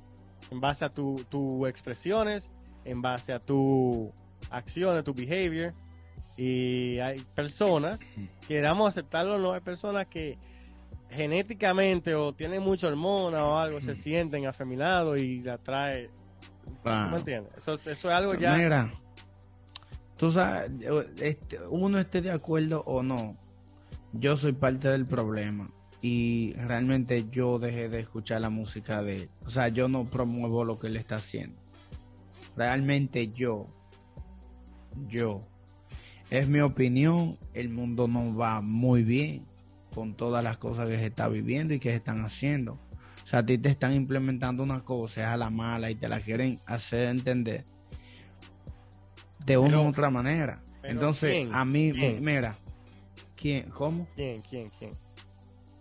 en 0.52 0.62
base 0.62 0.86
a 0.86 0.90
tus 0.90 1.26
tu 1.30 1.66
expresiones, 1.66 2.52
en 2.86 3.02
base 3.02 3.34
a 3.34 3.40
tu 3.40 4.14
acciones, 4.52 5.04
tu 5.04 5.14
behavior, 5.16 5.72
Y 6.38 7.00
hay 7.00 7.20
personas, 7.36 8.00
queramos 8.48 8.90
aceptarlo 8.90 9.36
o 9.36 9.40
no, 9.40 9.54
hay 9.54 9.62
personas 9.62 10.06
que 10.08 10.38
genéticamente 11.14 12.16
o 12.16 12.34
tienen 12.34 12.62
mucha 12.62 12.88
hormona 12.88 13.46
o 13.46 13.58
algo, 13.58 13.80
se 13.80 13.96
sienten 13.96 14.46
afeminados 14.46 15.20
y. 15.20 15.42
¿tú 15.42 15.72
Claro. 16.82 17.12
¿Me 17.12 17.18
entiendes? 17.18 17.56
Eso, 17.58 17.74
eso 17.74 17.92
es 17.92 18.06
algo 18.06 18.36
ya. 18.36 18.56
Mira, 18.56 18.92
tú 20.18 20.32
sabes, 20.32 20.72
este, 21.22 21.60
uno 21.70 22.00
esté 22.00 22.22
de 22.22 22.32
acuerdo 22.32 22.84
o 22.86 23.04
no, 23.04 23.36
yo 24.14 24.38
soy 24.38 24.54
parte 24.54 24.90
del 24.90 25.06
problema 25.06 25.66
y 26.02 26.54
realmente 26.54 27.30
yo 27.30 27.60
dejé 27.60 27.90
de 27.90 28.02
escuchar 28.02 28.42
la 28.42 28.50
música 28.50 29.02
de 29.02 29.24
él. 29.24 29.30
O 29.46 29.50
sea, 29.50 29.70
yo 29.70 29.88
no 29.88 30.06
promuevo 30.06 30.66
lo 30.66 30.78
que 30.78 30.88
él 30.88 30.98
está 30.98 31.16
haciendo. 31.16 31.56
Realmente 32.56 33.30
yo, 33.30 33.66
yo, 35.08 35.40
es 36.30 36.48
mi 36.48 36.60
opinión, 36.60 37.36
el 37.54 37.74
mundo 37.74 38.08
no 38.08 38.36
va 38.36 38.62
muy 38.62 39.04
bien 39.04 39.42
con 39.94 40.16
todas 40.16 40.44
las 40.44 40.58
cosas 40.58 40.90
que 40.90 40.96
se 40.98 41.06
está 41.08 41.28
viviendo 41.28 41.74
y 41.74 41.80
que 41.80 41.92
se 41.92 41.98
están 41.98 42.24
haciendo. 42.26 42.74
O 43.24 43.28
sea, 43.28 43.40
a 43.40 43.44
ti 43.44 43.58
te 43.58 43.70
están 43.70 43.94
implementando 43.94 44.64
una 44.64 44.82
cosa, 44.84 45.22
es 45.22 45.28
a 45.28 45.38
la 45.38 45.50
mala 45.50 45.90
y 45.90 45.96
te 45.96 46.08
la 46.10 46.20
quieren 46.20 46.60
hacer 46.66 47.08
entender 47.08 47.64
de 49.46 49.58
una 49.58 49.70
Pero- 49.70 49.84
u 49.84 49.88
otra 49.90 50.10
manera. 50.10 50.62
Entonces, 50.84 51.32
¿quién? 51.32 51.56
a 51.56 51.64
mí, 51.64 51.92
¿Quién? 51.94 52.24
mira, 52.24 52.58
¿quién? 53.38 53.66
¿Cómo? 53.70 54.08
¿Quién, 54.16 54.42
quién, 54.50 54.68
quién? 54.78 54.92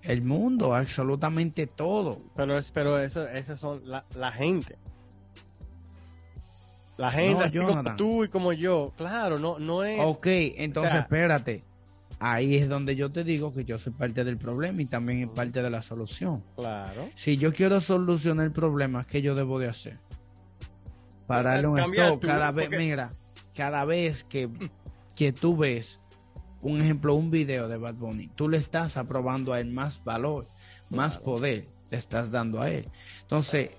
El 0.02 0.22
mundo, 0.22 0.74
absolutamente 0.74 1.66
todo. 1.66 2.18
Pero, 2.36 2.58
es, 2.58 2.70
pero 2.70 2.98
eso, 3.00 3.26
esas 3.28 3.58
son 3.58 3.82
la, 3.86 4.02
la 4.16 4.30
gente. 4.32 4.76
La 6.96 7.10
gente, 7.10 7.40
No, 7.40 7.44
así 7.46 7.58
como 7.58 7.96
tú 7.96 8.24
y 8.24 8.28
como 8.28 8.52
yo. 8.52 8.92
Claro, 8.96 9.38
no, 9.38 9.58
no 9.58 9.82
es. 9.82 9.98
Ok, 10.04 10.26
entonces 10.26 10.90
o 10.90 10.94
sea- 10.94 11.00
espérate. 11.02 11.60
Ahí 12.24 12.54
es 12.56 12.68
donde 12.68 12.94
yo 12.94 13.10
te 13.10 13.24
digo 13.24 13.52
que 13.52 13.64
yo 13.64 13.78
soy 13.78 13.92
parte 13.94 14.22
del 14.22 14.36
problema 14.38 14.80
y 14.80 14.86
también 14.86 15.22
es 15.22 15.28
parte 15.30 15.60
de 15.60 15.68
la 15.68 15.82
solución. 15.82 16.44
Claro. 16.54 17.08
Si 17.16 17.36
yo 17.36 17.52
quiero 17.52 17.80
solucionar 17.80 18.46
el 18.46 18.52
problema, 18.52 19.04
¿qué 19.04 19.20
yo 19.22 19.34
debo 19.34 19.58
de 19.58 19.68
hacer? 19.68 19.94
Para 21.26 21.50
darle 21.54 21.66
un 21.66 21.78
stop 21.80 22.20
cada 22.24 22.52
vez, 22.52 22.66
porque- 22.66 22.78
mira, 22.78 23.10
cada 23.56 23.84
vez 23.84 24.22
que, 24.22 24.48
que 25.16 25.32
tú 25.32 25.56
ves, 25.56 25.98
un 26.62 26.80
ejemplo, 26.80 27.16
un 27.16 27.30
video 27.32 27.66
de 27.68 27.76
Bad 27.76 27.94
Bunny, 27.96 28.28
tú 28.28 28.48
le 28.48 28.58
estás 28.58 28.96
aprobando 28.96 29.52
a 29.52 29.58
él 29.58 29.72
más 29.72 30.04
valor, 30.04 30.46
más 30.90 31.14
Claro. 31.18 31.24
poder, 31.24 31.66
le 31.90 31.96
estás 31.98 32.30
dando 32.30 32.60
a 32.62 32.70
él. 32.70 32.84
Entonces, 33.22 33.74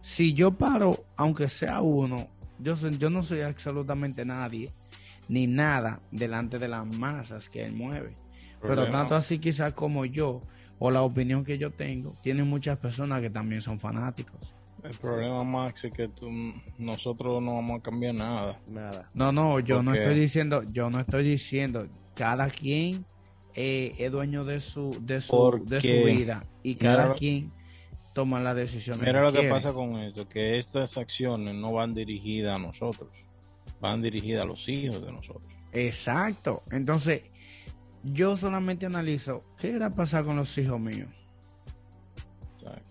si 0.00 0.34
yo 0.34 0.50
paro, 0.50 0.98
aunque 1.16 1.48
sea 1.48 1.80
uno, 1.80 2.26
yo, 2.58 2.74
soy- 2.74 2.98
yo 2.98 3.08
no 3.08 3.22
soy 3.22 3.42
absolutamente 3.42 4.24
nadie, 4.24 4.68
ni 5.28 5.46
nada 5.46 6.00
delante 6.10 6.58
de 6.58 6.68
las 6.68 6.86
masas 6.86 7.48
que 7.48 7.64
él 7.64 7.74
mueve. 7.74 8.14
Pero 8.60 8.74
Problema- 8.74 8.90
tanto 8.90 9.14
así 9.14 9.38
quizás 9.38 9.72
como 9.72 10.04
yo, 10.04 10.40
o 10.78 10.90
la 10.90 11.02
opinión 11.02 11.44
que 11.44 11.58
yo 11.58 11.70
tengo, 11.70 12.12
tienen 12.22 12.48
muchas 12.48 12.78
personas 12.78 13.20
que 13.20 13.30
también 13.30 13.60
son 13.62 13.78
fanáticos. 13.78 14.54
El 14.82 14.96
problema, 14.96 15.42
Max, 15.42 15.84
es 15.86 15.92
que 15.92 16.06
tú- 16.08 16.30
nosotros 16.78 17.44
no 17.44 17.56
vamos 17.56 17.80
a 17.80 17.82
cambiar 17.82 18.14
nada. 18.14 18.60
Nada. 18.72 19.08
No, 19.14 19.32
no, 19.32 19.58
yo 19.60 19.82
no 19.82 19.92
estoy 19.94 20.14
diciendo, 20.18 20.62
yo 20.72 20.88
no 20.88 21.00
estoy 21.00 21.24
diciendo, 21.24 21.86
cada 22.14 22.48
quien 22.48 23.04
eh, 23.54 23.92
es 23.98 24.12
dueño 24.12 24.44
de 24.44 24.60
su, 24.60 24.90
de 25.00 25.20
su, 25.20 25.64
de 25.66 25.80
su 25.80 26.04
vida 26.04 26.40
y 26.62 26.76
cada 26.76 27.04
Mira 27.04 27.14
quien 27.16 27.46
toma 28.14 28.40
la 28.40 28.54
decisión. 28.54 29.00
Mira 29.00 29.20
lo 29.20 29.32
que 29.32 29.48
pasa 29.48 29.72
con 29.72 29.98
esto, 29.98 30.28
que 30.28 30.58
estas 30.58 30.96
acciones 30.96 31.60
no 31.60 31.72
van 31.72 31.90
dirigidas 31.92 32.54
a 32.54 32.58
nosotros, 32.60 33.10
van 33.80 34.02
dirigidas 34.02 34.44
a 34.44 34.46
los 34.46 34.68
hijos 34.68 35.04
de 35.04 35.12
nosotros. 35.12 35.46
Exacto. 35.72 36.62
Entonces, 36.70 37.22
yo 38.02 38.36
solamente 38.36 38.86
analizo, 38.86 39.40
¿qué 39.56 39.68
irá 39.68 39.86
a 39.86 39.90
pasar 39.90 40.24
con 40.24 40.36
los 40.36 40.56
hijos 40.58 40.80
míos? 40.80 41.10
¿sabes? 42.62 42.82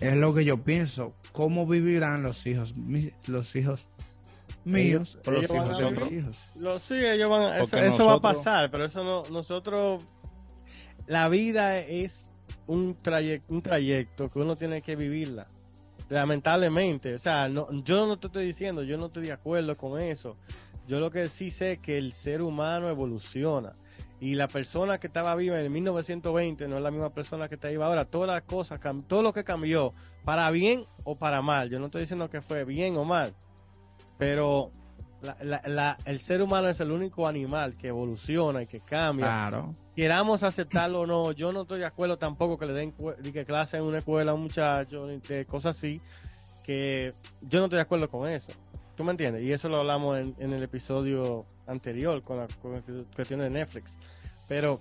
Es 0.00 0.16
lo 0.16 0.32
que 0.34 0.44
yo 0.44 0.62
pienso. 0.62 1.14
¿Cómo 1.32 1.66
vivirán 1.66 2.22
los 2.22 2.46
hijos, 2.46 2.76
mi- 2.76 3.12
los 3.26 3.54
hijos 3.54 3.86
míos 4.64 5.16
Ellos- 5.16 5.18
o 5.26 5.30
los 5.30 5.44
ellos 5.44 5.54
hijos 5.54 5.78
a 5.78 5.82
de 5.84 5.90
mis 5.90 6.12
hijos? 6.12 6.44
Lo, 6.56 6.78
sí, 6.78 6.94
ellos 6.94 7.28
van 7.30 7.42
a- 7.42 7.58
eso, 7.60 8.06
va 8.06 8.14
a 8.14 8.20
pasar, 8.20 8.70
pero 8.70 8.84
eso 8.86 9.04
no, 9.04 9.22
nosotros, 9.30 10.02
la 11.06 11.28
vida 11.28 11.78
es 11.78 12.32
un 12.66 12.94
trayecto, 12.96 13.54
un 13.54 13.62
trayecto 13.62 14.28
que 14.28 14.38
uno 14.38 14.56
tiene 14.56 14.82
que 14.82 14.96
vivirla. 14.96 15.46
Lamentablemente, 16.10 17.14
o 17.14 17.18
sea, 17.20 17.48
no, 17.48 17.70
yo 17.84 18.04
no 18.06 18.18
te 18.18 18.26
estoy 18.26 18.44
diciendo, 18.44 18.82
yo 18.82 18.98
no 18.98 19.06
estoy 19.06 19.26
de 19.26 19.32
acuerdo 19.32 19.76
con 19.76 20.00
eso. 20.00 20.36
Yo 20.88 20.98
lo 20.98 21.12
que 21.12 21.28
sí 21.28 21.52
sé 21.52 21.72
es 21.72 21.78
que 21.78 21.98
el 21.98 22.12
ser 22.12 22.42
humano 22.42 22.88
evoluciona. 22.88 23.72
Y 24.18 24.34
la 24.34 24.48
persona 24.48 24.98
que 24.98 25.06
estaba 25.06 25.36
viva 25.36 25.56
en 25.56 25.66
el 25.66 25.70
1920 25.70 26.66
no 26.66 26.76
es 26.76 26.82
la 26.82 26.90
misma 26.90 27.10
persona 27.10 27.48
que 27.48 27.54
está 27.54 27.68
viva 27.68 27.86
ahora. 27.86 28.04
Todas 28.04 28.28
las 28.28 28.42
cosas, 28.42 28.80
todo 29.06 29.22
lo 29.22 29.32
que 29.32 29.44
cambió, 29.44 29.92
para 30.24 30.50
bien 30.50 30.84
o 31.04 31.16
para 31.16 31.42
mal. 31.42 31.70
Yo 31.70 31.78
no 31.78 31.86
estoy 31.86 32.02
diciendo 32.02 32.28
que 32.28 32.42
fue 32.42 32.64
bien 32.64 32.96
o 32.96 33.04
mal. 33.04 33.32
Pero 34.18 34.72
la- 35.22 35.36
la- 35.42 35.62
la- 35.66 35.96
el 36.06 36.18
ser 36.20 36.40
humano 36.42 36.68
es 36.68 36.80
el 36.80 36.90
único 36.90 37.26
animal 37.28 37.76
que 37.76 37.88
evoluciona 37.88 38.62
y 38.62 38.66
que 38.66 38.80
cambia. 38.80 39.26
Claro. 39.26 39.72
Queramos 39.94 40.42
aceptarlo 40.42 41.00
o 41.00 41.06
no, 41.06 41.32
yo 41.32 41.52
no 41.52 41.62
estoy 41.62 41.80
de 41.80 41.86
acuerdo 41.86 42.16
tampoco 42.18 42.58
que 42.58 42.66
le 42.66 42.72
den 42.72 42.94
que 43.32 43.44
clase 43.44 43.76
en 43.76 43.82
una 43.84 43.98
escuela 43.98 44.32
a 44.32 44.34
un 44.34 44.42
muchacho, 44.42 45.06
cosas 45.46 45.76
así, 45.76 46.00
que 46.64 47.14
yo 47.42 47.58
no 47.58 47.66
estoy 47.66 47.76
de 47.76 47.82
acuerdo 47.82 48.08
con 48.08 48.28
eso. 48.28 48.52
¿Tú 48.96 49.04
me 49.04 49.12
entiendes? 49.12 49.42
Y 49.44 49.52
eso 49.52 49.68
lo 49.68 49.78
hablamos 49.78 50.18
en, 50.18 50.34
en 50.38 50.52
el 50.52 50.62
episodio 50.62 51.46
anterior 51.66 52.20
con 52.22 52.36
la, 52.38 52.46
con 52.60 52.72
la 52.72 52.82
cuestión 53.14 53.40
de 53.40 53.48
Netflix. 53.50 53.98
Pero 54.46 54.80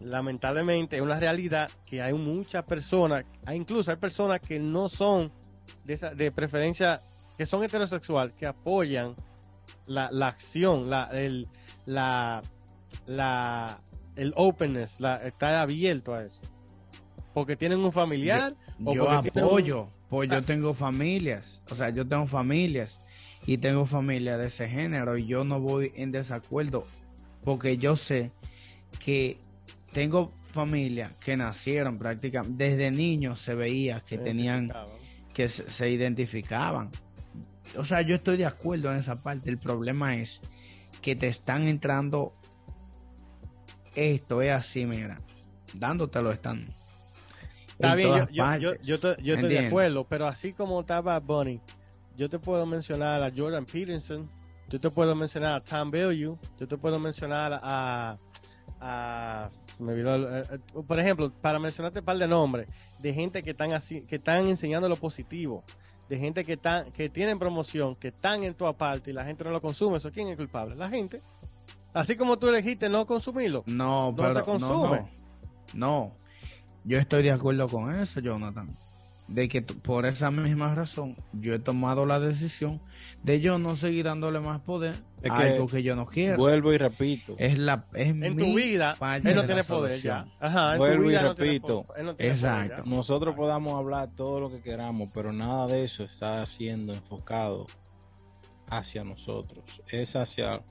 lamentablemente 0.00 0.96
es 0.96 1.02
una 1.02 1.18
realidad 1.18 1.70
que 1.86 2.02
hay 2.02 2.12
muchas 2.12 2.64
personas, 2.64 3.24
hay 3.46 3.58
incluso 3.58 3.90
hay 3.90 3.96
personas 3.96 4.40
que 4.40 4.58
no 4.58 4.88
son 4.88 5.30
de, 5.84 5.94
esa, 5.94 6.10
de 6.10 6.32
preferencia, 6.32 7.02
que 7.36 7.46
son 7.46 7.62
heterosexual, 7.64 8.32
que 8.38 8.46
apoyan 8.46 9.14
la, 9.86 10.10
la 10.12 10.28
acción, 10.28 10.88
la, 10.90 11.04
el, 11.12 11.46
la, 11.86 12.42
la, 13.06 13.78
el 14.16 14.32
openness, 14.36 15.00
la, 15.00 15.16
estar 15.16 15.54
abierto 15.54 16.14
a 16.14 16.22
eso. 16.24 16.40
Porque 17.32 17.56
tienen 17.56 17.78
un 17.80 17.92
familiar. 17.92 18.54
o 18.84 18.94
Yo 18.94 19.04
tienen 19.06 19.44
un- 19.44 19.48
apoyo, 19.50 19.88
pues 20.08 20.30
Ah. 20.30 20.36
yo 20.36 20.42
tengo 20.42 20.74
familias, 20.74 21.60
o 21.70 21.74
sea, 21.74 21.90
yo 21.90 22.06
tengo 22.06 22.26
familias 22.26 23.00
y 23.46 23.58
tengo 23.58 23.84
familias 23.86 24.38
de 24.38 24.46
ese 24.46 24.68
género 24.68 25.18
y 25.18 25.26
yo 25.26 25.44
no 25.44 25.60
voy 25.60 25.92
en 25.96 26.12
desacuerdo 26.12 26.86
porque 27.42 27.76
yo 27.76 27.94
sé 27.96 28.30
que 28.98 29.38
tengo 29.92 30.30
familias 30.52 31.12
que 31.22 31.36
nacieron 31.36 31.98
prácticamente 31.98 32.64
desde 32.70 32.90
niños 32.90 33.40
se 33.40 33.54
veía 33.54 34.00
que 34.00 34.16
tenían 34.18 34.68
que 35.34 35.48
se, 35.48 35.68
se 35.68 35.90
identificaban. 35.90 36.90
O 37.78 37.84
sea, 37.84 38.02
yo 38.02 38.14
estoy 38.14 38.36
de 38.36 38.46
acuerdo 38.46 38.92
en 38.92 38.98
esa 38.98 39.16
parte. 39.16 39.50
El 39.50 39.58
problema 39.58 40.16
es 40.16 40.40
que 41.02 41.16
te 41.16 41.28
están 41.28 41.66
entrando 41.68 42.32
esto 43.94 44.42
es 44.42 44.50
así, 44.52 44.86
mira, 44.86 45.16
dándotelo 45.74 46.30
están. 46.32 46.66
Está 47.72 47.90
en 47.92 47.96
bien, 47.96 48.10
yo, 48.32 48.42
yo, 48.60 48.74
yo, 48.82 48.98
te- 49.00 49.22
yo 49.22 49.34
estoy 49.34 49.50
de 49.50 49.58
acuerdo, 49.68 50.04
pero 50.08 50.26
así 50.26 50.52
como 50.52 50.80
está 50.80 51.00
Bad 51.00 51.22
Bunny, 51.22 51.60
yo 52.16 52.28
te 52.28 52.38
puedo 52.38 52.64
mencionar 52.66 53.22
a 53.22 53.30
Jordan 53.36 53.64
Peterson, 53.64 54.22
yo 54.68 54.78
te 54.80 54.90
puedo 54.90 55.14
mencionar 55.14 55.56
a 55.56 55.60
Tom 55.60 55.90
Bellew, 55.90 56.38
yo 56.58 56.66
te 56.66 56.76
puedo 56.76 56.98
mencionar 56.98 57.60
a, 57.62 58.16
a 58.80 59.50
me 59.80 59.92
el- 59.92 60.06
eh, 60.06 60.42
eh, 60.52 60.58
por 60.86 60.98
ejemplo, 61.00 61.32
para 61.40 61.58
mencionarte 61.58 61.98
un 61.98 62.04
par 62.04 62.18
de 62.18 62.28
nombres 62.28 62.68
de 63.00 63.12
gente 63.12 63.42
que 63.42 63.50
están 63.50 63.72
así, 63.72 64.02
que 64.02 64.16
están 64.16 64.46
enseñando 64.48 64.88
lo 64.88 64.96
positivo, 64.96 65.64
de 66.08 66.18
gente 66.18 66.44
que 66.44 66.54
están, 66.54 66.90
que 66.92 67.08
tienen 67.08 67.38
promoción, 67.38 67.94
que 67.94 68.08
están 68.08 68.44
en 68.44 68.54
toda 68.54 68.72
parte 68.74 69.10
y 69.10 69.14
la 69.14 69.24
gente 69.24 69.44
no 69.44 69.50
lo 69.50 69.60
consume, 69.60 69.96
¿eso 69.96 70.10
quién 70.10 70.28
es 70.28 70.36
culpable? 70.36 70.74
La 70.76 70.88
gente. 70.88 71.18
Así 71.94 72.16
como 72.16 72.36
tú 72.38 72.48
elegiste 72.48 72.88
no 72.88 73.06
consumirlo. 73.06 73.62
No, 73.66 74.10
No 74.10 74.16
pero 74.16 74.34
se 74.34 74.42
consume. 74.42 74.98
no, 74.98 75.08
no. 75.74 76.12
Yo 76.84 76.98
estoy 76.98 77.22
de 77.22 77.30
acuerdo 77.30 77.66
con 77.68 77.94
eso, 77.98 78.20
Jonathan. 78.20 78.66
De 79.28 79.48
que 79.48 79.62
por 79.62 80.04
esa 80.04 80.30
misma 80.30 80.74
razón 80.74 81.16
yo 81.32 81.54
he 81.54 81.58
tomado 81.58 82.04
la 82.04 82.20
decisión 82.20 82.80
de 83.22 83.40
yo 83.40 83.58
no 83.58 83.74
seguir 83.74 84.04
dándole 84.04 84.38
más 84.40 84.60
poder 84.60 84.96
Es 85.24 85.32
a 85.32 85.36
que 85.38 85.42
algo 85.44 85.66
que 85.66 85.82
yo 85.82 85.96
no 85.96 86.06
quiero. 86.06 86.36
Vuelvo 86.36 86.72
y 86.72 86.78
repito. 86.78 87.34
es 87.38 87.58
la 87.58 87.84
es 87.94 88.08
En 88.08 88.36
mi 88.36 88.42
tu 88.42 88.54
vida, 88.54 88.96
él 89.24 89.34
no 89.34 89.44
tiene 89.46 89.64
poder 89.64 90.00
ya. 90.00 90.18
solución. 90.18 90.30
Ajá, 90.40 90.72
en 90.72 90.78
Vuelvo 90.78 91.04
tu 91.04 91.10
y 91.10 91.14
no 91.14 91.34
repito. 91.34 91.86
no 91.88 91.94
tiene 91.94 92.12
poder 92.14 92.30
Exacto. 92.30 92.82
ya. 92.84 92.90
Nosotros 92.90 93.34
podamos 93.34 93.72
hablar 93.78 94.10
todo 94.14 94.38
lo 94.40 94.50
que 94.50 94.60
queramos, 94.60 95.08
pero 95.12 95.32
nada 95.32 95.66
de 95.66 95.82
eso 95.84 96.04
está 96.04 96.44
siendo 96.46 96.92
enfocado 96.92 97.66
hacia 98.68 99.04
nosotros. 99.04 99.64
Es 99.88 100.16
hacia 100.16 100.62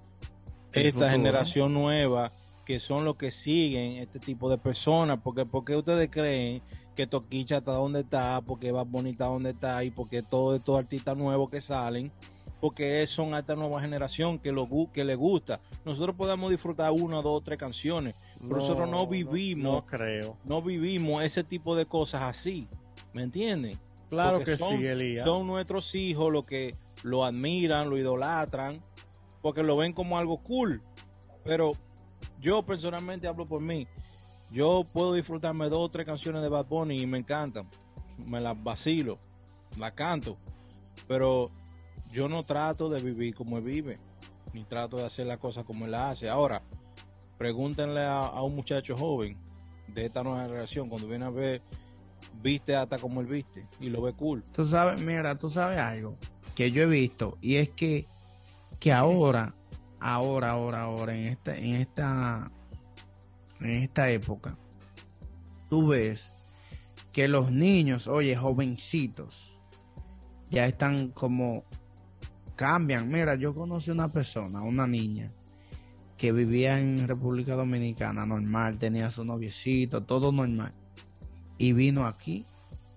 El 0.71 0.85
esta 0.87 0.91
futuro. 0.99 1.09
generación 1.11 1.73
nueva 1.73 2.31
que 2.65 2.79
son 2.79 3.03
los 3.05 3.17
que 3.17 3.29
siguen 3.31 3.97
este 3.97 4.19
tipo 4.19 4.49
de 4.49 4.57
personas. 4.57 5.19
Porque, 5.19 5.45
porque 5.45 5.75
ustedes 5.75 6.09
creen 6.09 6.61
que 6.95 7.07
Toquicha 7.07 7.57
está 7.57 7.71
donde 7.73 8.01
está, 8.01 8.39
porque 8.41 8.71
va 8.71 8.83
bonita 8.83 9.25
donde 9.25 9.49
está 9.49 9.83
y 9.83 9.89
porque 9.91 10.21
todos 10.21 10.55
estos 10.57 10.77
artistas 10.77 11.17
nuevos 11.17 11.49
que 11.49 11.59
salen 11.59 12.11
porque 12.63 13.05
son 13.07 13.33
a 13.33 13.39
esta 13.39 13.57
nueva 13.57 13.81
generación 13.81 14.39
que, 14.39 14.53
lo, 14.53 14.69
que 14.93 15.03
le 15.03 15.15
gusta. 15.15 15.59
Nosotros 15.83 16.15
podemos 16.15 16.49
disfrutar 16.49 16.91
una, 16.93 17.21
dos, 17.21 17.43
tres 17.43 17.57
canciones, 17.57 18.15
pero 18.39 18.55
nosotros 18.55 18.89
no 18.89 19.05
vivimos, 19.05 19.83
No, 19.83 19.85
creo. 19.85 20.37
no 20.45 20.61
vivimos 20.61 21.25
ese 21.25 21.43
tipo 21.43 21.75
de 21.75 21.85
cosas 21.85 22.21
así. 22.21 22.69
¿Me 23.11 23.21
entienden? 23.21 23.77
Claro 24.09 24.37
Porque 24.37 24.51
que 24.51 24.57
son, 24.57 24.77
sí, 24.77 24.85
Elías. 24.85 25.25
Son 25.25 25.45
nuestros 25.45 25.93
hijos 25.93 26.31
los 26.31 26.45
que 26.45 26.73
lo 27.03 27.25
admiran, 27.25 27.89
lo 27.89 27.97
idolatran, 27.97 28.81
porque 29.41 29.61
lo 29.61 29.75
ven 29.75 29.91
como 29.91 30.17
algo 30.17 30.37
cool. 30.37 30.81
Pero 31.43 31.73
yo 32.39 32.63
personalmente 32.63 33.27
hablo 33.27 33.45
por 33.45 33.61
mí. 33.61 33.89
Yo 34.53 34.85
puedo 34.85 35.11
disfrutarme 35.11 35.67
dos 35.67 35.81
o 35.81 35.89
tres 35.89 36.05
canciones 36.05 36.41
de 36.41 36.47
Bad 36.47 36.67
Bunny 36.67 37.01
y 37.01 37.05
me 37.07 37.17
encantan. 37.17 37.65
Me 38.25 38.39
las 38.39 38.55
vacilo, 38.63 39.19
las 39.77 39.91
canto. 39.91 40.37
Pero 41.09 41.47
yo 42.13 42.29
no 42.29 42.43
trato 42.43 42.89
de 42.89 43.01
vivir 43.01 43.33
como 43.33 43.57
él 43.57 43.63
vive, 43.63 43.95
ni 44.53 44.63
trato 44.63 44.97
de 44.97 45.05
hacer 45.05 45.25
las 45.25 45.39
cosas 45.39 45.65
como 45.65 45.85
él 45.85 45.95
hace. 45.95 46.29
Ahora, 46.29 46.61
pregúntenle 47.37 48.01
a, 48.01 48.19
a 48.19 48.43
un 48.43 48.55
muchacho 48.55 48.95
joven 48.95 49.37
de 49.87 50.05
esta 50.05 50.21
nueva 50.21 50.45
generación, 50.45 50.89
cuando 50.89 51.07
viene 51.07 51.25
a 51.25 51.29
ver, 51.29 51.59
viste 52.41 52.75
hasta 52.75 52.97
como 52.97 53.21
él 53.21 53.27
viste 53.27 53.63
y 53.79 53.89
lo 53.89 54.01
ve 54.01 54.13
cool. 54.13 54.43
Tú 54.53 54.65
sabes, 54.65 55.01
mira, 55.01 55.37
tú 55.37 55.49
sabes 55.49 55.77
algo 55.77 56.13
que 56.55 56.71
yo 56.71 56.83
he 56.83 56.85
visto 56.85 57.37
y 57.41 57.55
es 57.55 57.71
que, 57.71 58.05
que 58.79 58.93
ahora, 58.93 59.51
ahora, 59.99 60.51
ahora, 60.51 60.83
ahora, 60.83 61.15
en 61.15 61.27
esta, 61.27 61.57
en 61.57 61.73
esta, 61.75 62.45
en 63.61 63.71
esta 63.83 64.09
época, 64.09 64.57
tú 65.69 65.87
ves 65.87 66.31
que 67.11 67.27
los 67.27 67.51
niños, 67.51 68.07
oye, 68.07 68.35
jovencitos, 68.35 69.59
ya 70.49 70.65
están 70.65 71.09
como 71.09 71.63
cambian. 72.55 73.07
Mira, 73.09 73.35
yo 73.35 73.53
conocí 73.53 73.91
una 73.91 74.07
persona, 74.09 74.61
una 74.61 74.85
niña, 74.87 75.29
que 76.17 76.31
vivía 76.31 76.79
en 76.79 77.07
República 77.07 77.53
Dominicana, 77.55 78.25
normal, 78.25 78.77
tenía 78.79 79.09
su 79.09 79.23
noviecito, 79.25 80.03
todo 80.03 80.31
normal. 80.31 80.71
Y 81.57 81.73
vino 81.73 82.05
aquí, 82.05 82.45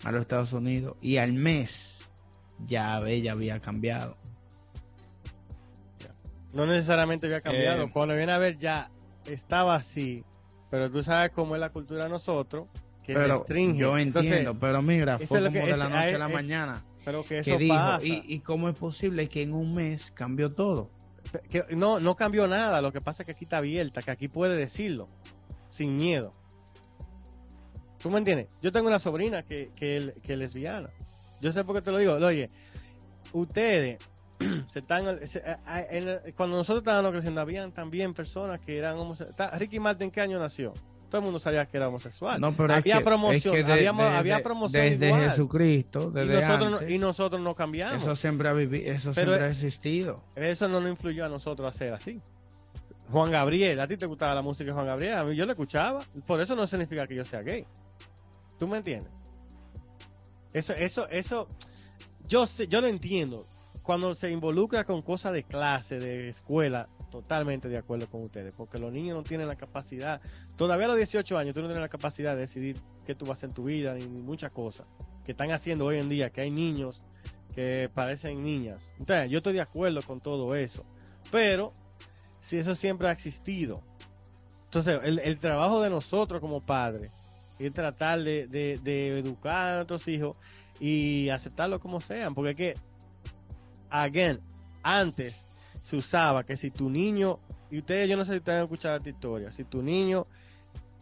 a 0.04 0.12
los 0.12 0.22
Estados 0.22 0.52
Unidos, 0.52 0.96
y 1.00 1.16
al 1.16 1.32
mes 1.32 1.96
ya 2.64 2.98
ella 3.06 3.32
había 3.32 3.60
cambiado. 3.60 4.16
No 6.54 6.66
necesariamente 6.66 7.26
había 7.26 7.40
cambiado. 7.40 7.84
Eh. 7.84 7.90
Cuando 7.92 8.14
viene 8.14 8.32
a 8.32 8.38
ver 8.38 8.56
ya 8.58 8.88
estaba 9.26 9.74
así. 9.76 10.24
Pero 10.70 10.90
tú 10.90 11.02
sabes 11.02 11.30
cómo 11.30 11.54
es 11.54 11.60
la 11.60 11.70
cultura 11.70 12.04
de 12.04 12.10
nosotros. 12.10 12.66
Que 13.04 13.14
Pero 13.14 13.38
restringe. 13.38 13.78
yo 13.78 13.96
Entonces, 13.98 14.32
entiendo, 14.32 14.58
pero 14.60 14.82
mira, 14.82 15.18
fue 15.18 15.38
como 15.38 15.50
que- 15.52 15.60
de 15.60 15.66
la 15.76 15.84
es- 15.84 15.90
noche 15.90 16.14
a 16.14 16.18
la 16.18 16.26
es- 16.26 16.32
mañana 16.32 16.82
pero 17.06 17.22
que 17.22 17.40
que 17.40 17.50
eso 17.52 17.56
dijo, 17.58 17.74
pasa. 17.74 18.04
y, 18.04 18.22
y 18.26 18.40
cómo 18.40 18.68
es 18.68 18.78
posible 18.78 19.26
que 19.28 19.40
en 19.42 19.54
un 19.54 19.72
mes 19.72 20.10
cambió 20.10 20.50
todo. 20.50 20.90
Que 21.48 21.64
no, 21.76 21.98
no 22.00 22.14
cambió 22.16 22.46
nada. 22.46 22.80
Lo 22.82 22.92
que 22.92 23.00
pasa 23.00 23.22
es 23.22 23.26
que 23.26 23.32
aquí 23.32 23.44
está 23.44 23.56
abierta. 23.58 24.02
Que 24.02 24.10
aquí 24.10 24.28
puede 24.28 24.56
decirlo. 24.56 25.08
Sin 25.70 25.96
miedo. 25.96 26.32
¿Tú 27.98 28.10
me 28.10 28.18
entiendes? 28.18 28.58
Yo 28.62 28.70
tengo 28.72 28.86
una 28.88 28.98
sobrina 28.98 29.42
que, 29.42 29.70
que, 29.76 30.12
que 30.22 30.32
es 30.34 30.38
lesbiana. 30.38 30.90
Yo 31.40 31.50
sé 31.52 31.64
por 31.64 31.74
qué 31.76 31.82
te 31.82 31.90
lo 31.90 31.98
digo. 31.98 32.12
Oye, 32.14 32.48
ustedes 33.32 33.98
se 34.72 34.78
están 34.80 35.26
se- 35.26 35.42
en- 35.90 36.20
cuando 36.36 36.56
nosotros 36.56 36.80
estábamos 36.82 37.12
creciendo 37.12 37.40
habían 37.40 37.72
también 37.72 38.14
personas 38.14 38.60
que 38.60 38.76
eran 38.76 38.98
homosexuales 38.98 39.58
Ricky 39.58 39.80
Martin 39.80 40.10
qué 40.10 40.20
año 40.20 40.38
nació 40.38 40.74
todo 41.08 41.18
el 41.20 41.24
mundo 41.24 41.38
sabía 41.38 41.66
que 41.66 41.76
era 41.76 41.88
homosexual 41.88 42.40
No, 42.40 42.52
pero 42.52 42.74
había 42.74 42.94
es 42.94 42.98
que, 43.00 43.04
promoción 43.04 43.56
es 43.56 43.64
que 43.64 43.72
de- 43.72 43.88
había, 43.88 44.42
promoción 44.42 44.82
desde 44.84 45.06
igual. 45.08 45.30
Jesucristo, 45.30 46.00
y 46.14 46.26
nosotros, 46.28 46.70
no, 46.70 46.76
antes, 46.78 46.90
y 46.90 46.98
nosotros 46.98 47.40
no 47.40 47.54
cambiamos. 47.54 48.02
Eso 48.02 48.16
siempre 48.16 48.48
ha 48.48 48.52
vivido, 48.52 48.92
eso 48.92 49.12
Pero- 49.14 49.26
siempre 49.32 49.46
ha 49.46 49.50
existido. 49.50 50.14
eso 50.34 50.68
no 50.68 50.80
nos 50.80 50.90
influyó 50.90 51.24
a 51.24 51.28
nosotros 51.28 51.66
a 51.66 51.70
hacer 51.70 51.92
así. 51.92 52.20
Juan 53.10 53.30
Gabriel 53.30 53.78
a 53.80 53.86
ti 53.86 53.96
te 53.96 54.06
gustaba 54.06 54.34
la 54.34 54.42
música 54.42 54.66
de 54.70 54.72
Juan 54.74 54.86
Gabriel 54.86 55.14
a 55.18 55.24
mí 55.24 55.36
yo 55.36 55.46
la 55.46 55.52
escuchaba. 55.52 56.00
Por 56.26 56.40
eso 56.40 56.56
no 56.56 56.66
significa 56.66 57.06
que 57.06 57.14
yo 57.14 57.24
sea 57.24 57.42
gay. 57.42 57.64
¿tú 58.58 58.66
me 58.66 58.78
entiendes? 58.78 59.10
eso 60.52 60.72
eso 60.72 61.06
eso 61.10 61.46
yo 62.28 62.46
sé, 62.46 62.66
yo 62.66 62.80
lo 62.80 62.88
entiendo 62.88 63.46
cuando 63.86 64.12
se 64.16 64.32
involucra 64.32 64.82
con 64.82 65.00
cosas 65.00 65.32
de 65.32 65.44
clase, 65.44 66.00
de 66.00 66.28
escuela, 66.28 66.88
totalmente 67.08 67.68
de 67.68 67.78
acuerdo 67.78 68.08
con 68.08 68.20
ustedes, 68.22 68.52
porque 68.56 68.80
los 68.80 68.92
niños 68.92 69.16
no 69.16 69.22
tienen 69.22 69.46
la 69.46 69.54
capacidad, 69.54 70.20
todavía 70.58 70.86
a 70.86 70.88
los 70.88 70.96
18 70.96 71.38
años 71.38 71.54
tú 71.54 71.60
no 71.60 71.68
tienes 71.68 71.82
la 71.82 71.88
capacidad 71.88 72.34
de 72.34 72.40
decidir 72.40 72.76
qué 73.06 73.14
tú 73.14 73.26
vas 73.26 73.30
a 73.30 73.38
hacer 73.38 73.50
en 73.50 73.54
tu 73.54 73.64
vida, 73.64 73.94
ni, 73.94 74.04
muchas 74.06 74.52
cosas 74.52 74.90
que 75.24 75.30
están 75.32 75.52
haciendo 75.52 75.84
hoy 75.84 75.98
en 75.98 76.08
día, 76.08 76.30
que 76.30 76.40
hay 76.40 76.50
niños 76.50 76.98
que 77.54 77.88
parecen 77.94 78.42
niñas. 78.42 78.92
Entonces, 78.98 79.30
yo 79.30 79.38
estoy 79.38 79.52
de 79.52 79.60
acuerdo 79.60 80.02
con 80.02 80.20
todo 80.20 80.56
eso, 80.56 80.84
pero 81.30 81.72
si 82.40 82.58
eso 82.58 82.74
siempre 82.74 83.06
ha 83.06 83.12
existido, 83.12 83.84
entonces 84.64 85.00
el, 85.04 85.38
trabajo 85.38 85.80
de 85.80 85.90
nosotros 85.90 86.40
como 86.40 86.60
padres 86.60 87.12
es 87.60 87.72
tratar 87.72 88.20
de, 88.20 88.48
de- 88.48 89.18
educar 89.20 89.74
a 89.74 89.76
nuestros 89.76 90.08
hijos 90.08 90.36
y 90.80 91.28
aceptarlo 91.28 91.78
como 91.78 92.00
sean, 92.00 92.34
porque 92.34 92.50
es 92.50 92.56
que 92.56 92.74
again, 94.02 94.40
antes 94.82 95.44
se 95.82 95.96
usaba 95.96 96.44
que 96.44 96.56
si 96.56 96.70
tu 96.70 96.90
niño, 96.90 97.38
y 97.70 97.78
ustedes, 97.78 98.08
yo 98.08 98.16
no 98.16 98.24
sé 98.24 98.32
si 98.32 98.38
ustedes 98.38 98.58
han 98.58 98.64
escuchado 98.64 98.96
esta 98.96 99.10
historia, 99.10 99.50
si 99.50 99.64
tu 99.64 99.82
niño 99.82 100.24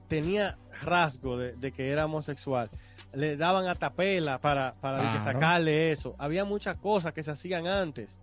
tenía 0.08 0.58
rasgo 0.82 1.36
de, 1.38 1.52
de 1.52 1.72
que 1.72 1.90
era 1.90 2.04
homosexual, 2.04 2.70
le 3.14 3.36
daban 3.36 3.66
a 3.66 3.74
tapela 3.74 4.38
para, 4.38 4.72
para 4.80 5.12
que 5.12 5.20
sacarle 5.20 5.92
eso. 5.92 6.14
Había 6.18 6.44
muchas 6.44 6.76
cosas 6.76 7.12
que 7.12 7.22
se 7.22 7.30
hacían 7.30 7.66
antes. 7.66 8.18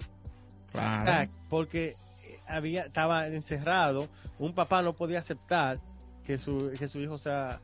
Claro. 0.71 1.29
Porque 1.49 1.95
eh, 2.23 2.39
había, 2.47 2.83
estaba 2.83 3.27
encerrado, 3.27 4.07
un 4.39 4.53
papá 4.53 4.81
no 4.81 4.93
podía 4.93 5.19
aceptar 5.19 5.77
que 6.23 6.37
su, 6.37 6.71
que 6.77 6.87
su 6.87 6.99
hijo 6.99 7.17
sea, 7.17 7.59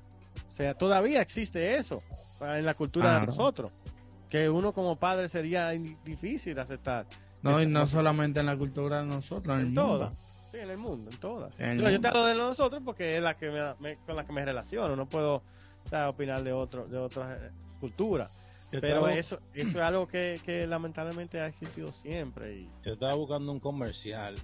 sea, 0.49 0.73
todavía 0.73 1.21
existe 1.21 1.77
eso 1.77 2.01
en 2.41 2.65
la 2.65 2.73
cultura 2.73 3.19
de 3.19 3.27
nosotros, 3.27 3.71
que 4.29 4.49
uno 4.49 4.73
como 4.73 4.95
padre 4.97 5.29
sería 5.29 5.69
difícil 6.03 6.57
aceptar. 6.59 7.05
No, 7.43 7.61
y 7.61 7.65
no 7.67 7.85
solamente 7.87 8.39
en 8.39 8.47
la 8.47 8.57
cultura 8.57 8.99
de 8.99 9.05
nosotros, 9.05 9.53
en 9.55 9.61
el 9.61 9.67
En 9.67 9.73
mundo. 9.73 9.81
todas. 9.83 10.15
Sí, 10.51 10.57
en 10.59 10.69
el 10.69 10.77
mundo, 10.77 11.11
en 11.11 11.17
todas. 11.19 11.59
En 11.59 11.69
el 11.71 11.77
Yo, 11.77 11.83
yo 11.83 11.89
te 11.89 11.93
mundo. 11.93 12.07
hablo 12.09 12.25
de 12.25 12.35
nosotros 12.35 12.81
porque 12.83 13.17
es 13.17 13.23
la 13.23 13.35
que 13.37 13.49
me, 13.51 13.59
me- 13.81 13.95
con 13.97 14.15
la 14.15 14.25
que 14.25 14.33
me 14.33 14.43
relaciono, 14.43 14.95
no 14.95 15.07
puedo 15.07 15.35
o 15.35 15.89
sea, 15.89 16.09
opinar 16.09 16.43
de 16.43 16.51
otro, 16.51 16.85
de 16.85 16.97
otras 16.97 17.39
eh, 17.39 17.51
culturas. 17.79 18.43
Yo 18.71 18.81
Pero 18.81 18.87
estaba- 19.07 19.13
eso, 19.13 19.39
eso 19.53 19.69
es 19.69 19.75
algo 19.77 20.07
que, 20.07 20.41
que 20.45 20.67
lamentablemente 20.67 21.39
ha 21.39 21.45
existido 21.45 21.93
siempre. 21.93 22.57
Y, 22.59 22.69
Yo 22.85 22.93
estaba 22.93 23.13
buscando 23.13 23.51
un 23.51 23.59
comercial 23.59 24.35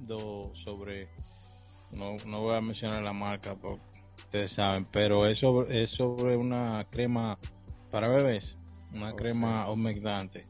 do- 0.00 0.52
sobre, 0.54 1.08
no, 1.92 2.14
no 2.26 2.40
voy 2.40 2.56
a 2.56 2.60
mencionar 2.60 3.02
la 3.02 3.12
marca, 3.12 3.54
porque 3.56 3.80
ustedes 4.18 4.52
saben, 4.52 4.84
pero 4.92 5.26
es 5.26 5.38
sobre, 5.38 5.82
es 5.82 5.90
sobre 5.90 6.36
una 6.36 6.84
crema 6.90 7.38
para 7.90 8.06
bebés, 8.08 8.56
una 8.94 9.12
Oh, 9.12 9.16
crema 9.16 9.70
humectante. 9.70 10.42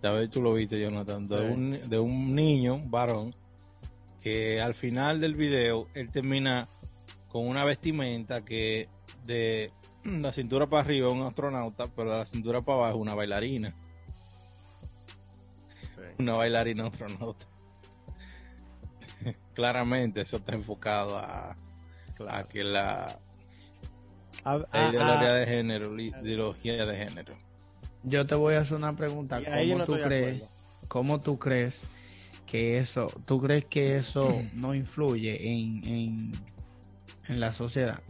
Tal 0.00 0.16
vez 0.16 0.30
tú 0.30 0.42
lo 0.42 0.52
viste, 0.52 0.80
Jonathan, 0.80 1.24
de, 1.24 1.40
Sí. 1.40 1.46
un, 1.48 1.80
de 1.88 1.98
un 1.98 2.32
niño, 2.32 2.74
un 2.74 2.90
varón, 2.90 3.32
que 4.20 4.60
al 4.60 4.74
final 4.74 5.20
del 5.20 5.34
video 5.34 5.86
él 5.94 6.10
termina 6.12 6.68
con 7.28 7.46
una 7.48 7.64
vestimenta 7.64 8.44
que 8.44 8.88
de 9.24 9.70
la 10.04 10.32
cintura 10.32 10.66
para 10.66 10.82
arriba 10.84 11.06
es 11.06 11.12
un 11.12 11.22
astronauta, 11.22 11.86
pero 11.96 12.10
de 12.12 12.18
la 12.18 12.26
cintura 12.26 12.60
para 12.60 12.78
abajo 12.78 12.96
es 12.96 13.00
una 13.02 13.14
bailarina 13.14 13.70
una 16.18 16.36
bailarina 16.36 16.86
astronauta. 16.86 17.46
Claramente 19.54 20.20
eso 20.20 20.36
está 20.36 20.54
enfocado 20.54 21.18
a, 21.18 21.56
a 22.28 22.44
que 22.44 22.62
la, 22.62 23.18
A- 24.44 24.56
la 24.58 24.68
a- 24.70 24.88
ideología 24.90 25.30
a- 25.30 25.34
de 25.34 25.46
género, 25.46 25.90
la 25.96 26.02
ideología 26.02 26.86
de 26.86 26.96
género. 27.08 27.34
Yo 28.04 28.26
te 28.26 28.34
voy 28.34 28.54
a 28.54 28.60
hacer 28.60 28.76
una 28.76 28.94
pregunta. 28.94 29.40
¿Cómo 29.42 29.78
no 29.78 29.84
tú 29.84 29.92
crees? 30.00 30.42
¿Cómo 30.88 31.20
tú 31.20 31.38
crees 31.38 31.80
que 32.46 32.78
eso, 32.78 33.06
tú 33.26 33.40
crees 33.40 33.64
que 33.64 33.96
eso 33.96 34.42
no 34.54 34.74
influye 34.74 35.50
en, 35.50 35.84
en, 35.84 36.32
en 37.28 37.40
la 37.40 37.52
sociedad, 37.52 38.00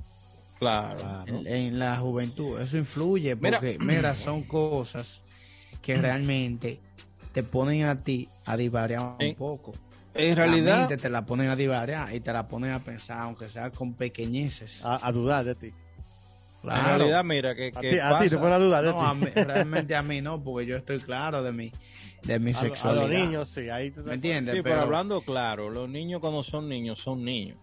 Claro. 0.58 1.22
en, 1.26 1.46
en 1.46 1.78
la 1.78 1.96
juventud? 1.98 2.60
Eso 2.60 2.76
influye 2.76 3.36
porque, 3.36 3.78
mira, 3.78 4.14
son 4.14 4.42
cosas 4.42 5.22
que 5.82 5.96
realmente 5.96 6.80
te 7.32 7.42
ponen 7.42 7.84
a 7.84 7.96
ti 7.96 8.28
a 8.44 8.56
divariar 8.56 9.16
un 9.18 9.34
poco. 9.34 9.72
En 10.14 10.30
La 10.30 10.34
realidad, 10.34 10.78
mente 10.88 10.96
te 10.96 11.10
la 11.10 11.24
ponen 11.26 11.48
a 11.48 11.56
divariar 11.56 12.14
y 12.14 12.20
te 12.20 12.32
la 12.32 12.46
ponen 12.46 12.70
a 12.72 12.82
pensar, 12.82 13.18
aunque 13.18 13.48
sea 13.48 13.70
con 13.70 13.94
pequeñeces. 13.94 14.84
A, 14.84 15.06
a 15.06 15.10
dudar 15.12 15.44
de 15.44 15.54
ti. 15.56 15.72
En 16.72 16.84
realidad, 16.84 17.24
mira, 17.24 17.54
que, 17.54 17.72
A 17.74 17.80
que 17.80 17.90
ti, 17.92 17.98
a 17.98 18.18
ti 18.20 18.28
te 18.28 18.36
ponen 18.38 18.52
a 18.54 18.58
dudar 18.58 18.84
de 18.84 18.90
No, 18.92 18.98
ti. 18.98 19.04
a 19.06 19.14
mí- 19.14 19.26
realmente 19.30 19.94
a 19.96 20.02
mí 20.02 20.20
no, 20.20 20.42
porque 20.42 20.66
yo 20.66 20.76
estoy 20.76 20.98
claro 21.00 21.42
de 21.42 21.52
mi, 21.52 21.70
de 22.24 22.38
mi 22.38 22.50
A, 22.50 22.54
lo- 22.54 22.58
a 22.58 22.60
sexualidad. 22.62 23.02
los 23.08 23.10
niños, 23.20 23.48
sí. 23.50 23.68
Ahí 23.68 23.90
tú 23.90 24.02
te- 24.02 24.08
¿Me 24.08 24.14
entiendes? 24.14 24.54
Sí, 24.56 24.62
pero, 24.62 24.80
hablando 24.80 25.20
claro, 25.20 25.70
los 25.70 25.88
niños 25.88 26.20
cuando 26.20 26.42
son 26.42 26.68
niños, 26.68 26.98
son 27.00 27.24
niños. 27.24 27.56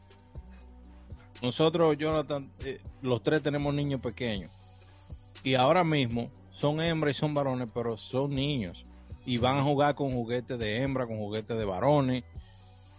Nosotros, 1.41 1.97
Jonathan, 1.97 2.51
eh, 2.63 2.79
los 3.01 3.23
tres 3.23 3.41
tenemos 3.41 3.73
niños 3.73 4.01
pequeños. 4.01 4.51
Y 5.43 5.55
ahora 5.55 5.83
mismo 5.83 6.29
son 6.51 6.81
hembras 6.81 7.15
y 7.17 7.19
son 7.19 7.33
varones, 7.33 7.71
pero 7.73 7.97
son 7.97 8.31
niños. 8.31 8.83
y 9.23 9.37
van 9.37 9.57
a 9.59 9.61
jugar 9.61 9.93
con 9.93 10.09
juguetes 10.11 10.57
de 10.57 10.77
hembra, 10.81 11.05
con 11.05 11.17
juguetes 11.19 11.55
de 11.55 11.63
varones. 11.63 12.23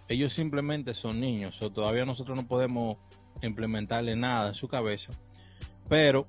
Ellos 0.07 0.33
simplemente 0.33 0.95
son 0.95 1.21
niños, 1.21 1.61
o 1.63 1.71
todavía 1.71 2.05
nosotros 2.05 2.39
no 2.39 2.47
podemos 2.47 2.97
implementarle 3.43 4.15
nada 4.15 4.47
en 4.49 4.55
su 4.55 4.69
cabeza. 4.69 5.13
Pero 5.89 6.27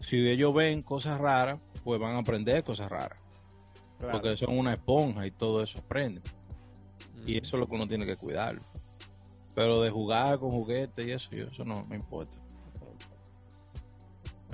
si 0.00 0.26
ellos 0.28 0.54
ven 0.54 0.82
cosas 0.82 1.20
raras, 1.20 1.60
pues 1.84 2.00
van 2.00 2.14
a 2.16 2.18
aprender 2.18 2.62
cosas 2.64 2.90
raras. 2.90 3.22
Claro. 3.98 4.12
Porque 4.20 4.36
son 4.36 4.56
una 4.58 4.72
esponja 4.74 5.26
y 5.26 5.30
todo 5.30 5.62
eso 5.62 5.78
aprende. 5.78 6.20
Y 7.26 7.34
Mm. 7.34 7.42
eso 7.42 7.56
es 7.56 7.60
lo 7.60 7.66
que 7.66 7.74
uno 7.74 7.88
tiene 7.88 8.04
que 8.06 8.16
cuidarlo. 8.16 8.60
Pero 9.54 9.80
de 9.80 9.90
jugar 9.90 10.38
con 10.38 10.50
juguetes 10.50 11.04
y 11.06 11.10
eso, 11.12 11.30
yo- 11.32 11.46
eso 11.46 11.64
no 11.64 11.82
me 11.88 11.96
importa. 11.96 12.36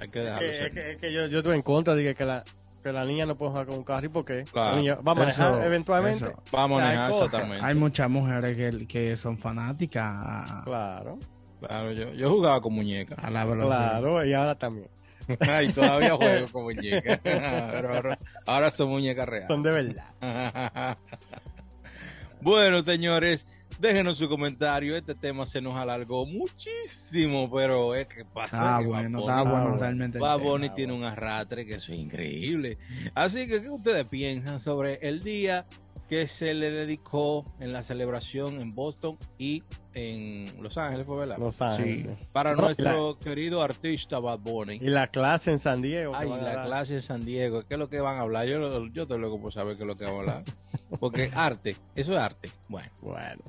Hay 0.01 0.09
que 0.09 0.19
Es 0.21 0.25
dejarlo 0.25 0.49
que, 0.49 0.57
ser. 0.57 0.67
es 0.69 0.75
que- 0.75 0.93
es 0.93 1.01
que 1.01 1.13
yo, 1.13 1.27
yo 1.27 1.39
estoy 1.39 1.55
en 1.57 1.63
contra 1.63 1.95
de 1.95 2.15
que, 2.15 2.25
la, 2.25 2.43
que 2.83 2.93
la 2.93 3.05
niña 3.05 3.27
no 3.27 3.37
puede 3.37 3.51
jugar 3.53 3.67
con 3.67 3.79
un 3.79 3.85
carro. 3.85 4.07
¿Y 4.07 4.09
por 4.09 4.25
qué? 4.25 4.45
Claro. 4.51 4.71
La 4.73 4.77
niña 4.77 4.95
va 4.97 5.13
a 5.13 5.15
manejar 5.15 5.53
Eso- 5.55 5.63
eventualmente. 5.63 6.25
eso. 6.25 6.43
Vamos 6.51 6.81
a 6.81 6.85
hay 6.89 6.97
manejar 6.97 7.11
exactamente. 7.25 7.65
Hay 7.67 7.75
muchas 7.75 8.11
mujeres 8.11 8.57
que, 8.57 8.87
que 8.87 9.17
son 9.17 9.39
fanáticas 9.39 10.63
Claro, 10.65 11.19
Claro, 11.69 11.93
yo, 11.93 12.13
yo 12.13 12.31
jugaba 12.31 12.61
con 12.61 12.75
muñecas. 12.75 13.19
a 13.19 13.31
la 13.31 13.45
velocidad. 13.45 14.01
claro, 14.01 14.27
y 14.27 14.33
ahora 14.33 14.55
también. 14.55 14.89
y 15.69 15.73
todavía 15.73 16.17
juego 16.17 16.47
con 16.51 16.63
muñecas. 16.65 17.21
Pero 17.23 17.95
ahora, 17.95 18.19
ahora 18.47 18.71
son 18.71 18.91
muñecas 18.91 19.29
reales. 19.29 19.49
Son 19.49 19.63
de 19.63 19.71
verdad. 19.71 20.97
bueno, 22.41 22.83
señores, 22.85 23.47
déjenos 23.79 24.19
su 24.19 24.29
comentario. 24.29 24.97
Este 24.97 25.15
tema 25.15 25.47
se 25.47 25.61
nos 25.61 25.75
alargó 25.75 26.27
muchísimo, 26.27 27.51
pero 27.51 27.95
es 27.95 28.07
que 28.07 28.25
pasa. 28.25 28.77
Ah, 28.77 28.79
que 28.81 28.87
bueno, 28.87 29.21
está 29.21 29.43
bueno 29.43 29.63
bueno. 29.63 29.77
realmente. 29.77 30.19
Bad. 30.19 30.41
Bunny 30.41 30.71
tiene 30.71 30.93
un 30.93 31.05
arrastre 31.05 31.67
que 31.67 31.75
eso 31.75 31.93
es 31.93 31.99
increíble. 31.99 32.79
Así 33.15 33.47
que, 33.47 33.63
¿qué 33.63 33.71
ustedes 33.71 34.07
piensan 34.07 34.61
sobre 34.61 34.95
el 35.03 35.23
día 35.23 35.67
que 36.13 36.29
se 36.29 36.53
le 36.53 36.71
dedicó 36.71 37.43
en 37.59 37.73
la 37.73 37.83
celebración 37.83 38.61
en 38.61 38.69
Boston 38.75 39.17
y 39.39 39.63
en 39.95 40.63
Los 40.63 40.77
Ángeles, 40.77 41.07
fue 41.07 41.21
verdad? 41.21 41.39
Los 41.39 41.63
Ángeles. 41.63 42.19
Para 42.33 42.55
No, 42.55 42.61
nuestro 42.65 43.17
querido 43.19 43.63
artista 43.63 44.19
Bad 44.19 44.41
Bunny. 44.41 44.77
Y 44.79 44.89
la 44.89 45.07
clase 45.07 45.53
en 45.53 45.59
San 45.59 45.81
Diego. 45.81 46.13
Ay, 46.15 46.29
la 46.29 46.65
clase 46.65 46.97
de 46.97 47.01
San 47.01 47.25
Diego, 47.25 47.63
¿qué 47.67 47.77
es 47.77 47.79
lo 47.79 47.89
que 47.89 48.03
van 48.03 48.19
a 48.19 48.21
hablar? 48.21 48.47
Yo, 48.47 48.89
yo 48.89 49.03
estoy 49.05 49.21
loco 49.21 49.41
por 49.41 49.55
saber 49.55 49.77
qué 49.79 49.85
es 49.85 49.87
lo 49.87 49.95
que 49.95 50.05
van 50.05 50.15
a 50.15 50.19
hablar. 50.19 50.45
Porque 51.01 51.31
arte, 51.35 51.79
eso 51.95 52.13
es 52.13 52.19
arte. 52.19 52.51
Bueno, 52.69 52.91
Bueno. 53.01 53.43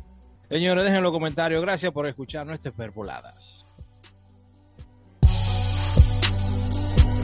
señores, 0.48 0.86
dejen 0.86 1.04
los 1.04 1.12
comentarios. 1.12 1.62
Gracias 1.62 1.92
por 1.92 2.08
escuchar 2.08 2.48
nuestras 2.48 2.74
perpoladas. 2.78 3.68